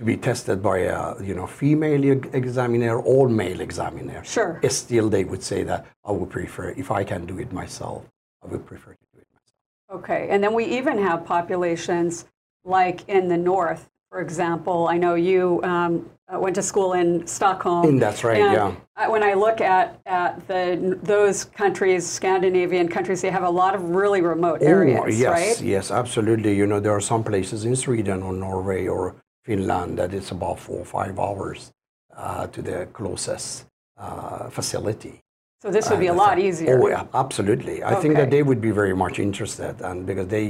to 0.00 0.04
be 0.06 0.16
tested 0.16 0.62
by 0.62 0.78
a, 0.78 1.22
you 1.22 1.34
know, 1.34 1.46
female 1.46 2.02
examiner 2.32 2.98
or 2.98 3.28
male 3.28 3.60
examiner, 3.60 4.24
Sure. 4.24 4.58
still 4.68 5.10
they 5.10 5.24
would 5.24 5.42
say 5.42 5.62
that 5.62 5.84
I 6.06 6.12
would 6.12 6.30
prefer, 6.30 6.70
if 6.70 6.90
I 6.90 7.04
can 7.04 7.26
do 7.26 7.38
it 7.38 7.52
myself, 7.52 8.06
I 8.42 8.46
would 8.50 8.64
prefer 8.64 8.92
to 8.92 9.06
do 9.14 9.18
it 9.20 9.26
myself. 9.38 10.02
Okay, 10.02 10.28
and 10.30 10.42
then 10.42 10.54
we 10.54 10.64
even 10.64 10.96
have 10.96 11.26
populations 11.26 12.24
like 12.64 13.06
in 13.10 13.28
the 13.28 13.36
north, 13.36 13.90
for 14.10 14.20
example. 14.22 14.88
I 14.88 14.96
know 14.96 15.16
you 15.16 15.60
um, 15.64 16.08
uh, 16.32 16.38
went 16.40 16.54
to 16.56 16.62
school 16.62 16.94
in 16.94 17.26
Stockholm. 17.26 17.84
And 17.86 18.00
that's 18.00 18.24
right, 18.24 18.40
and 18.40 18.52
yeah. 18.54 18.72
I- 18.96 19.08
When 19.14 19.22
I 19.22 19.34
look 19.34 19.60
at, 19.60 20.00
at 20.06 20.32
the 20.48 20.98
those 21.02 21.44
countries, 21.44 22.06
Scandinavian 22.06 22.88
countries, 22.88 23.20
they 23.20 23.30
have 23.38 23.46
a 23.52 23.54
lot 23.62 23.74
of 23.74 23.82
really 24.00 24.22
remote 24.22 24.62
areas, 24.62 25.00
Oh, 25.04 25.08
yes, 25.08 25.36
right? 25.38 25.60
yes, 25.74 25.90
absolutely. 25.90 26.52
You 26.56 26.66
know, 26.66 26.80
there 26.80 26.92
are 26.98 27.02
some 27.12 27.22
places 27.22 27.66
in 27.66 27.76
Sweden 27.76 28.22
or 28.22 28.32
Norway 28.32 28.86
or 28.86 29.14
Finland 29.50 29.98
that 29.98 30.14
is 30.14 30.30
about 30.30 30.60
four 30.60 30.78
or 30.78 30.84
five 30.84 31.18
hours 31.18 31.72
uh, 32.16 32.46
to 32.54 32.62
the 32.62 32.86
closest 32.92 33.66
uh, 33.98 34.48
facility. 34.48 35.14
So 35.62 35.70
this 35.70 35.90
would 35.90 35.98
be 35.98 36.12
a 36.16 36.18
lot 36.26 36.38
easier. 36.38 36.80
Oh, 36.80 36.88
yeah, 36.88 37.04
absolutely. 37.12 37.76
I 37.82 37.94
think 38.00 38.14
that 38.14 38.30
they 38.30 38.42
would 38.48 38.62
be 38.68 38.72
very 38.82 38.94
much 39.04 39.18
interested, 39.18 39.74
and 39.88 40.06
because 40.06 40.28
they 40.28 40.46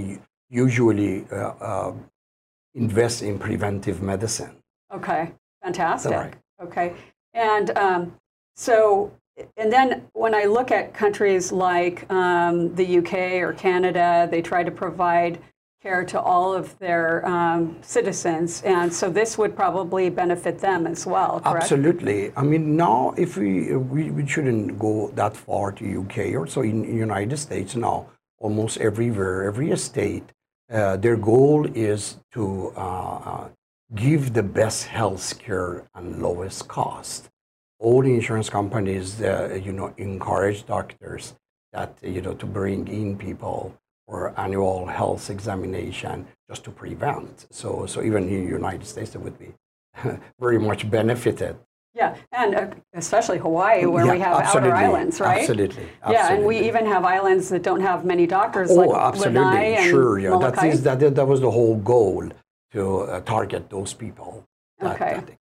usually 0.67 1.27
uh, 1.33 1.71
uh, 1.71 1.93
invest 2.75 3.23
in 3.23 3.39
preventive 3.39 4.03
medicine. 4.03 4.55
Okay, 4.99 5.23
fantastic. 5.65 6.13
right. 6.13 6.35
Okay, 6.67 6.89
and 7.33 7.67
um, 7.87 8.03
so, 8.55 9.11
and 9.57 9.73
then 9.73 9.87
when 10.13 10.35
I 10.43 10.45
look 10.57 10.71
at 10.71 10.85
countries 11.03 11.51
like 11.51 11.97
um, 12.13 12.75
the 12.75 12.87
UK 13.01 13.15
or 13.45 13.53
Canada, 13.55 14.29
they 14.31 14.43
try 14.43 14.63
to 14.63 14.75
provide 14.85 15.35
care 15.83 16.05
to 16.05 16.21
all 16.21 16.53
of 16.53 16.79
their 16.79 17.27
um, 17.27 17.75
citizens, 17.81 18.61
and 18.63 18.93
so 18.93 19.09
this 19.09 19.39
would 19.39 19.57
probably 19.57 20.11
benefit 20.11 20.59
them 20.59 20.87
as 20.87 21.07
well, 21.07 21.41
correct? 21.41 21.63
Absolutely. 21.63 22.33
I 22.37 22.43
mean, 22.43 22.77
now 22.77 23.15
if 23.17 23.39
we, 23.39 23.75
we 23.77 24.11
we 24.11 24.27
shouldn't 24.27 24.79
go 24.79 25.11
that 25.15 25.35
far 25.35 25.73
to 25.73 26.01
UK 26.03 26.35
or 26.35 26.47
so 26.47 26.61
in 26.61 26.85
United 26.85 27.39
States 27.39 27.75
now, 27.77 28.07
almost 28.39 28.77
everywhere, 28.79 29.45
every 29.45 29.75
state, 29.79 30.25
uh, 30.71 30.99
their 30.99 31.17
goal 31.17 31.67
is 31.75 32.19
to 32.33 32.73
uh, 32.77 33.17
uh, 33.31 33.49
give 33.95 34.35
the 34.35 34.43
best 34.43 34.85
health 34.85 35.39
care 35.39 35.89
and 35.95 36.23
lowest 36.23 36.69
cost. 36.69 37.31
All 37.79 38.05
insurance 38.05 38.51
companies, 38.51 39.23
uh, 39.23 39.59
you 39.65 39.73
know, 39.73 39.95
encourage 39.97 40.67
doctors 40.67 41.35
that 41.73 41.97
you 42.03 42.21
know 42.21 42.35
to 42.35 42.45
bring 42.45 42.87
in 42.89 43.17
people 43.17 43.75
for 44.11 44.35
annual 44.39 44.87
health 44.87 45.31
examination 45.31 46.27
just 46.51 46.65
to 46.65 46.71
prevent. 46.71 47.47
So, 47.51 47.87
so 47.87 48.03
even 48.03 48.25
in 48.29 48.45
the 48.45 48.51
United 48.51 48.85
States, 48.87 49.15
it 49.15 49.21
would 49.21 49.39
be 49.39 49.51
very 50.41 50.59
much 50.59 50.91
benefited. 50.91 51.57
Yeah, 51.95 52.17
and 52.33 52.55
uh, 52.55 52.67
especially 52.95 53.39
Hawaii, 53.39 53.85
where 53.87 54.05
Yeah, 54.07 54.13
we 54.13 54.21
have 54.21 54.37
outer 54.45 54.73
islands, 54.73 55.21
right? 55.21 55.41
Absolutely. 55.41 55.87
Yeah, 56.09 56.33
and 56.33 56.45
we 56.45 56.59
even 56.61 56.87
have 56.87 57.05
islands 57.05 57.49
that 57.49 57.63
don't 57.63 57.81
have 57.81 58.05
many 58.05 58.27
doctors, 58.27 58.71
Oh, 58.71 58.75
like 58.75 58.91
absolutely. 58.91 59.41
Lanai 59.41 59.89
Sure. 59.91 60.19
Yeah. 60.19 60.39
That, 60.39 60.99
that, 61.01 61.15
that 61.17 61.27
was 61.27 61.41
the 61.41 61.51
whole 61.51 61.77
goal 61.77 62.31
to 62.73 63.01
uh, 63.01 63.21
target 63.21 63.71
those 63.71 63.93
people. 63.95 64.45
that- 64.79 64.95
Okay. 65.01 65.15
that- 65.15 65.37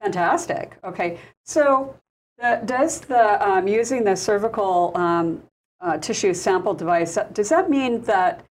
Fantastic. 0.00 0.78
Okay, 0.82 1.18
so 1.44 1.94
the, 2.38 2.62
does 2.64 3.00
the 3.00 3.24
um, 3.46 3.68
using 3.68 4.02
the 4.02 4.16
cervical 4.16 4.92
um, 4.94 5.42
uh, 5.80 5.96
tissue 5.98 6.34
sample 6.34 6.74
device 6.74 7.18
does 7.32 7.48
that 7.48 7.70
mean 7.70 8.02
that 8.02 8.44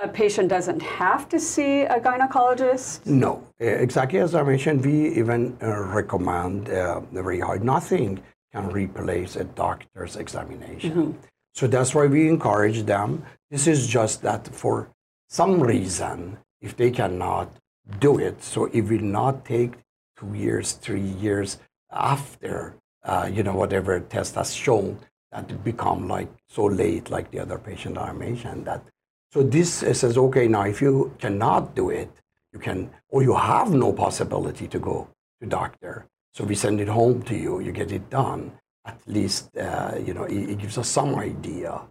a 0.00 0.06
patient 0.06 0.48
doesn't 0.48 0.80
have 0.80 1.28
to 1.28 1.40
see 1.40 1.82
a 1.82 1.98
gynecologist? 1.98 3.04
No, 3.04 3.42
exactly 3.58 4.20
as 4.20 4.34
I 4.34 4.42
mentioned, 4.44 4.84
we 4.84 5.08
even 5.18 5.56
uh, 5.60 5.82
recommend 5.86 6.68
uh, 6.70 7.00
very 7.12 7.40
hard. 7.40 7.64
Nothing 7.64 8.22
can 8.52 8.70
replace 8.70 9.34
a 9.34 9.44
doctor's 9.44 10.14
examination. 10.14 11.18
So 11.54 11.66
that's 11.66 11.94
why 11.94 12.06
we 12.06 12.28
encourage 12.28 12.84
them. 12.84 13.24
This 13.50 13.66
is 13.66 13.88
just 13.88 14.22
that 14.22 14.46
for 14.46 14.88
some 15.28 15.60
reason, 15.60 16.38
if 16.60 16.76
they 16.76 16.92
cannot 16.92 17.50
do 17.98 18.18
it, 18.18 18.42
so 18.42 18.66
it 18.66 18.82
will 18.82 19.02
not 19.02 19.44
take 19.44 19.72
two 20.16 20.32
years, 20.34 20.72
three 20.72 21.00
years 21.00 21.58
after, 21.90 22.76
uh, 23.04 23.28
you 23.32 23.42
know, 23.42 23.54
whatever 23.54 23.98
test 23.98 24.36
has 24.36 24.54
shown 24.54 24.98
that 25.32 25.64
become 25.64 26.08
like 26.08 26.28
so 26.48 26.64
late, 26.64 27.10
like 27.10 27.30
the 27.30 27.40
other 27.40 27.58
patient 27.58 27.98
I 27.98 28.12
mentioned 28.12 28.66
that 28.66 28.82
so 29.30 29.42
this 29.42 29.70
says, 29.74 30.16
okay, 30.16 30.48
now 30.48 30.62
if 30.62 30.80
you 30.80 31.14
cannot 31.18 31.74
do 31.74 31.90
it, 31.90 32.10
you 32.52 32.58
can, 32.58 32.90
or 33.10 33.22
you 33.22 33.34
have 33.34 33.70
no 33.70 33.92
possibility 33.92 34.66
to 34.68 34.78
go 34.78 35.08
to 35.40 35.46
doctor. 35.46 36.06
So 36.32 36.44
we 36.44 36.54
send 36.54 36.80
it 36.80 36.88
home 36.88 37.22
to 37.24 37.36
you. 37.36 37.60
You 37.60 37.72
get 37.72 37.92
it 37.92 38.08
done. 38.08 38.52
At 38.86 39.00
least, 39.06 39.54
uh, 39.56 39.98
you 40.02 40.14
know, 40.14 40.24
it, 40.24 40.50
it 40.50 40.58
gives 40.58 40.78
us 40.78 40.88
some 40.88 41.14
idea 41.16 41.82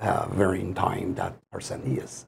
uh, 0.00 0.26
time 0.74 1.14
that 1.16 1.36
person 1.50 1.98
is. 1.98 2.26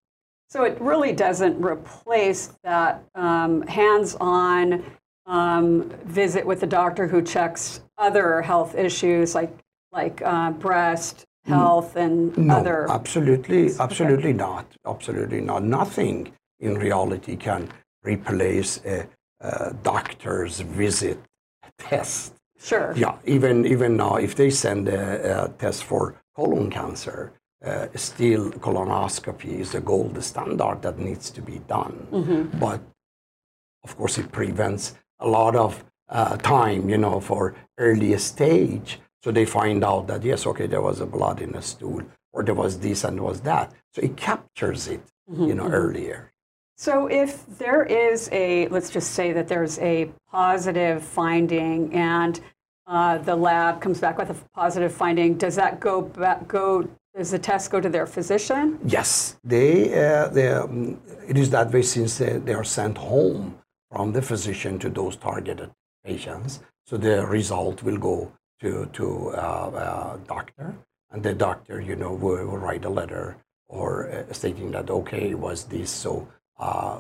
So 0.48 0.64
it 0.64 0.80
really 0.80 1.12
doesn't 1.12 1.64
replace 1.64 2.52
that 2.64 3.04
um, 3.14 3.62
hands-on 3.62 4.84
um, 5.26 5.90
visit 6.06 6.44
with 6.44 6.58
the 6.58 6.66
doctor 6.66 7.06
who 7.06 7.22
checks 7.22 7.82
other 7.98 8.42
health 8.42 8.74
issues 8.74 9.32
like 9.36 9.56
like 9.92 10.22
uh, 10.22 10.50
breast 10.52 11.24
health 11.44 11.96
and 11.96 12.36
No, 12.36 12.58
other. 12.58 12.86
absolutely, 12.90 13.70
absolutely 13.78 14.32
not. 14.32 14.66
Absolutely 14.86 15.40
not. 15.40 15.64
Nothing 15.64 16.32
in 16.60 16.74
reality 16.78 17.36
can 17.36 17.68
replace 18.04 18.80
a, 18.84 19.06
a 19.40 19.74
doctor's 19.82 20.60
visit 20.60 21.18
test. 21.78 22.34
Sure. 22.58 22.92
Yeah, 22.94 23.16
even 23.24 23.66
even 23.66 23.96
now, 23.96 24.16
if 24.16 24.34
they 24.34 24.50
send 24.50 24.88
a, 24.88 25.44
a 25.44 25.48
test 25.48 25.84
for 25.84 26.14
colon 26.36 26.70
cancer, 26.70 27.32
uh, 27.64 27.86
still 27.94 28.50
colonoscopy 28.52 29.60
is 29.60 29.72
the 29.72 29.80
gold 29.80 30.22
standard 30.22 30.82
that 30.82 30.98
needs 30.98 31.30
to 31.30 31.40
be 31.42 31.58
done. 31.66 32.06
But 32.60 32.80
of 33.82 33.96
course, 33.96 34.18
it 34.18 34.30
prevents 34.30 34.94
a 35.20 35.26
lot 35.26 35.56
of 35.56 35.84
uh, 36.10 36.36
time, 36.36 36.88
you 36.90 36.98
know, 36.98 37.18
for 37.20 37.54
early 37.78 38.16
stage. 38.18 39.00
So 39.22 39.30
they 39.30 39.44
find 39.44 39.84
out 39.84 40.06
that 40.06 40.22
yes, 40.22 40.46
okay, 40.46 40.66
there 40.66 40.80
was 40.80 41.00
a 41.00 41.06
blood 41.06 41.40
in 41.40 41.52
the 41.52 41.62
stool, 41.62 42.02
or 42.32 42.42
there 42.42 42.54
was 42.54 42.78
this 42.78 43.04
and 43.04 43.20
was 43.20 43.40
that. 43.42 43.72
So 43.92 44.02
it 44.02 44.16
captures 44.16 44.88
it, 44.88 45.02
you 45.30 45.54
know, 45.54 45.68
earlier. 45.68 46.32
So 46.76 47.08
if 47.08 47.44
there 47.58 47.82
is 47.82 48.30
a, 48.32 48.66
let's 48.68 48.88
just 48.88 49.10
say 49.10 49.32
that 49.32 49.48
there's 49.48 49.78
a 49.80 50.10
positive 50.30 51.02
finding 51.02 51.94
and 51.94 52.40
uh, 52.86 53.18
the 53.18 53.36
lab 53.36 53.82
comes 53.82 54.00
back 54.00 54.16
with 54.16 54.30
a 54.30 54.36
positive 54.54 54.90
finding, 54.90 55.36
does 55.36 55.54
that 55.56 55.78
go 55.78 56.00
back, 56.00 56.48
go, 56.48 56.88
does 57.14 57.32
the 57.32 57.38
test 57.38 57.70
go 57.70 57.80
to 57.82 57.90
their 57.90 58.06
physician? 58.06 58.78
Yes, 58.86 59.36
they, 59.44 59.92
uh, 59.92 60.28
they 60.28 60.48
um, 60.48 60.98
it 61.28 61.36
is 61.36 61.50
that 61.50 61.70
way 61.70 61.82
since 61.82 62.16
they, 62.16 62.38
they 62.38 62.54
are 62.54 62.64
sent 62.64 62.96
home 62.96 63.58
from 63.90 64.12
the 64.12 64.22
physician 64.22 64.78
to 64.78 64.88
those 64.88 65.16
targeted 65.16 65.70
patients. 66.02 66.60
So 66.86 66.96
the 66.96 67.26
result 67.26 67.82
will 67.82 67.98
go 67.98 68.32
to 68.60 68.86
to 68.92 69.30
uh, 69.30 69.70
uh, 69.74 70.16
doctor, 70.28 70.74
and 71.10 71.22
the 71.22 71.34
doctor, 71.34 71.80
you 71.80 71.96
know, 71.96 72.12
will, 72.12 72.46
will 72.46 72.58
write 72.58 72.84
a 72.84 72.90
letter 72.90 73.36
or 73.68 74.10
uh, 74.10 74.32
stating 74.32 74.70
that 74.72 74.90
okay, 74.90 75.30
it 75.30 75.38
was 75.38 75.64
this, 75.64 75.90
so 75.90 76.28
uh, 76.58 76.98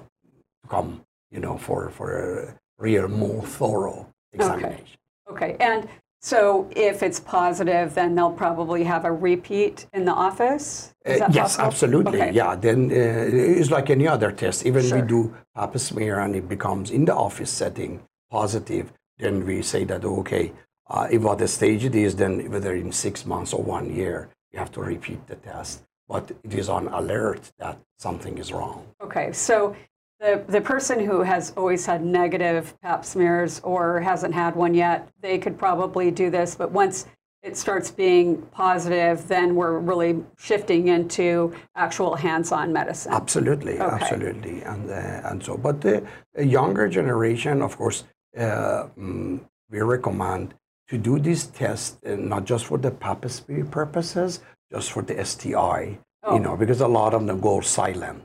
come, 0.68 1.02
you 1.30 1.40
know, 1.40 1.58
for 1.58 1.90
for 1.90 2.08
a 2.18 2.54
real 2.78 3.08
more 3.08 3.42
thorough 3.42 4.06
examination. 4.32 4.96
Okay, 5.30 5.54
okay, 5.54 5.56
and 5.60 5.88
so 6.22 6.68
if 6.76 7.02
it's 7.02 7.18
positive, 7.18 7.94
then 7.94 8.14
they'll 8.14 8.32
probably 8.32 8.84
have 8.84 9.04
a 9.06 9.12
repeat 9.12 9.86
in 9.94 10.04
the 10.04 10.12
office? 10.12 10.94
Is 11.04 11.20
Uh, 11.20 11.28
yes, 11.32 11.56
possible? 11.56 11.66
absolutely. 11.66 12.20
Okay. 12.20 12.32
Yeah, 12.32 12.54
then 12.56 12.90
uh, 12.90 13.58
it's 13.60 13.70
like 13.70 13.88
any 13.88 14.06
other 14.06 14.30
test. 14.30 14.66
Even 14.66 14.84
Sure. 14.84 15.00
we 15.00 15.06
do 15.06 15.34
pap 15.54 15.78
smear 15.78 16.20
and 16.20 16.36
it 16.36 16.46
becomes 16.46 16.90
in 16.90 17.06
the 17.06 17.14
office 17.14 17.50
setting 17.50 18.00
positive, 18.30 18.92
then 19.18 19.46
we 19.46 19.62
say 19.62 19.84
that 19.84 20.04
okay, 20.04 20.52
uh, 20.90 21.06
if 21.10 21.22
what 21.22 21.38
the 21.38 21.48
stage 21.48 21.84
it 21.84 21.94
is, 21.94 22.16
then 22.16 22.50
whether 22.50 22.74
in 22.74 22.92
six 22.92 23.24
months 23.24 23.52
or 23.52 23.62
one 23.62 23.94
year, 23.94 24.28
you 24.52 24.58
have 24.58 24.72
to 24.72 24.80
repeat 24.80 25.26
the 25.26 25.36
test. 25.36 25.82
But 26.08 26.30
it 26.42 26.54
is 26.54 26.68
on 26.68 26.88
alert 26.88 27.52
that 27.58 27.78
something 27.98 28.38
is 28.38 28.52
wrong. 28.52 28.84
Okay, 29.00 29.32
so 29.32 29.76
the, 30.18 30.42
the 30.48 30.60
person 30.60 30.98
who 30.98 31.22
has 31.22 31.52
always 31.56 31.86
had 31.86 32.04
negative 32.04 32.74
pap 32.82 33.04
smears 33.04 33.60
or 33.60 34.00
hasn't 34.00 34.34
had 34.34 34.56
one 34.56 34.74
yet, 34.74 35.08
they 35.22 35.38
could 35.38 35.56
probably 35.56 36.10
do 36.10 36.28
this, 36.28 36.56
but 36.56 36.72
once 36.72 37.06
it 37.42 37.56
starts 37.56 37.90
being 37.90 38.42
positive, 38.52 39.26
then 39.28 39.54
we're 39.54 39.78
really 39.78 40.22
shifting 40.36 40.88
into 40.88 41.54
actual 41.74 42.14
hands-on 42.14 42.70
medicine. 42.72 43.12
Absolutely, 43.14 43.80
Okay. 43.80 43.94
absolutely, 43.94 44.62
and 44.62 44.90
uh, 44.90 45.28
and 45.28 45.42
so. 45.42 45.56
But 45.56 45.80
the 45.80 46.06
younger 46.38 46.86
generation, 46.88 47.62
of 47.62 47.78
course, 47.78 48.04
uh, 48.36 48.88
mm, 48.98 49.40
we 49.70 49.80
recommend 49.80 50.54
to 50.90 50.98
do 50.98 51.18
this 51.18 51.46
test 51.46 51.98
uh, 52.04 52.16
not 52.16 52.44
just 52.44 52.66
for 52.66 52.76
the 52.78 52.90
pap 52.90 53.24
smear 53.30 53.64
purposes, 53.64 54.40
just 54.72 54.92
for 54.92 55.02
the 55.02 55.24
STI. 55.24 55.98
Oh. 56.22 56.34
You 56.34 56.40
know, 56.40 56.56
because 56.56 56.80
a 56.82 56.88
lot 56.88 57.14
of 57.14 57.26
them 57.26 57.40
go 57.40 57.60
silent 57.62 58.22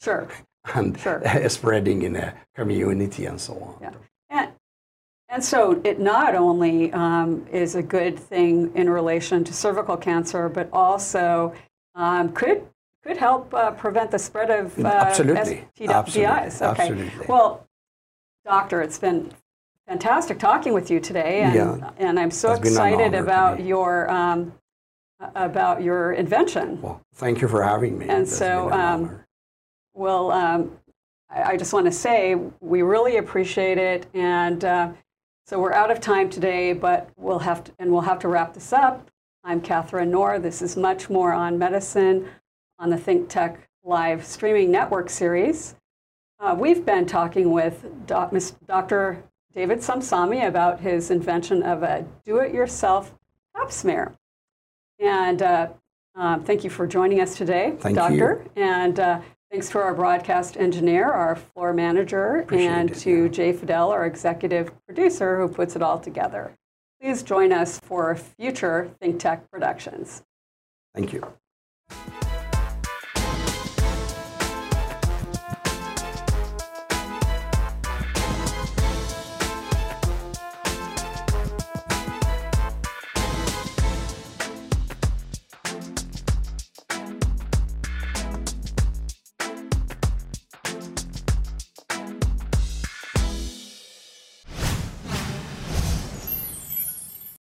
Sure, 0.00 0.26
and 0.74 0.98
Sure. 0.98 1.20
spreading 1.48 2.02
in 2.02 2.16
a 2.16 2.32
community 2.54 3.26
and 3.26 3.38
so 3.40 3.52
on. 3.54 3.76
yeah. 3.82 3.92
And, 4.30 4.52
and 5.28 5.44
so 5.44 5.80
it 5.84 5.98
not 6.00 6.34
only 6.34 6.92
um, 6.92 7.46
is 7.52 7.74
a 7.74 7.82
good 7.82 8.18
thing 8.18 8.72
in 8.74 8.88
relation 8.88 9.44
to 9.44 9.52
cervical 9.52 9.96
cancer, 9.96 10.48
but 10.48 10.68
also 10.72 11.52
um, 11.94 12.32
could 12.32 12.62
could 13.04 13.16
help 13.18 13.52
uh, 13.54 13.70
prevent 13.72 14.10
the 14.10 14.18
spread 14.18 14.50
of 14.50 14.76
uh, 14.84 14.88
Absolutely. 14.88 15.64
STIs. 15.78 16.62
Okay. 16.62 16.82
Absolutely. 16.82 17.26
Well, 17.28 17.66
doctor, 18.44 18.82
it's 18.82 18.98
been 18.98 19.30
fantastic 19.86 20.38
talking 20.38 20.72
with 20.72 20.90
you 20.90 21.00
today, 21.00 21.42
and, 21.42 21.54
Yeah. 21.54 21.90
and 21.98 22.18
I'm 22.18 22.30
so 22.30 22.48
been 22.50 22.62
an 22.62 22.66
excited 22.66 23.14
about 23.14 23.62
your 23.64 24.10
um, 24.10 24.52
about 25.34 25.82
your 25.82 26.12
invention. 26.12 26.80
Well, 26.82 27.00
thank 27.14 27.40
you 27.40 27.48
for 27.48 27.62
having 27.62 27.98
me. 27.98 28.08
And 28.08 28.28
so, 28.28 28.68
an 28.68 28.80
um. 28.80 29.20
Well, 29.94 30.30
um, 30.30 30.72
I, 31.30 31.52
I 31.52 31.56
just 31.56 31.72
want 31.72 31.86
to 31.86 31.92
say 31.92 32.34
we 32.60 32.82
really 32.82 33.16
appreciate 33.16 33.78
it, 33.78 34.06
and 34.12 34.64
uh, 34.64 34.92
so 35.46 35.58
we're 35.58 35.72
out 35.72 35.90
of 35.90 36.00
time 36.00 36.28
today, 36.28 36.72
but 36.72 37.08
we'll 37.16 37.38
have 37.38 37.64
to, 37.64 37.72
and 37.78 37.90
we'll 37.90 38.02
have 38.02 38.18
to 38.20 38.28
wrap 38.28 38.52
this 38.52 38.72
up. 38.72 39.10
I'm 39.44 39.60
Katharine 39.60 40.10
Nohr. 40.10 40.38
This 40.42 40.60
is 40.60 40.76
much 40.76 41.08
more 41.08 41.32
on 41.32 41.56
medicine 41.58 42.28
on 42.78 42.90
the 42.90 42.98
Think 42.98 43.28
Tech 43.28 43.68
live 43.84 44.24
streaming 44.26 44.70
network 44.70 45.08
series. 45.08 45.76
Uh, 46.40 46.54
we've 46.58 46.84
been 46.84 47.06
talking 47.06 47.52
with. 47.52 47.86
Dr. 48.06 49.22
David 49.56 49.78
Samsami 49.78 50.46
about 50.46 50.80
his 50.80 51.10
invention 51.10 51.62
of 51.62 51.82
a 51.82 52.04
do-it-yourself 52.26 53.14
pap 53.56 53.72
smear. 53.72 54.12
And 54.98 55.40
uh, 55.40 55.68
um, 56.14 56.44
thank 56.44 56.62
you 56.62 56.68
for 56.68 56.86
joining 56.86 57.22
us 57.22 57.38
today, 57.38 57.74
Thank 57.80 57.96
Doctor. 57.96 58.44
you. 58.54 58.62
And 58.62 59.00
uh, 59.00 59.20
thanks 59.50 59.70
to 59.70 59.78
our 59.78 59.94
broadcast 59.94 60.58
engineer, 60.58 61.10
our 61.10 61.36
floor 61.36 61.72
manager, 61.72 62.40
Appreciate 62.40 62.66
and 62.68 62.90
it, 62.90 62.98
to 62.98 63.22
yeah. 63.22 63.28
Jay 63.28 63.52
Fidel, 63.54 63.90
our 63.90 64.04
executive 64.04 64.72
producer, 64.84 65.40
who 65.40 65.48
puts 65.48 65.74
it 65.74 65.80
all 65.80 65.98
together. 65.98 66.52
Please 67.00 67.22
join 67.22 67.50
us 67.50 67.80
for 67.80 68.14
future 68.14 68.90
Think 69.00 69.18
Tech 69.18 69.50
productions. 69.50 70.22
Thank 70.94 71.14
you. 71.14 71.26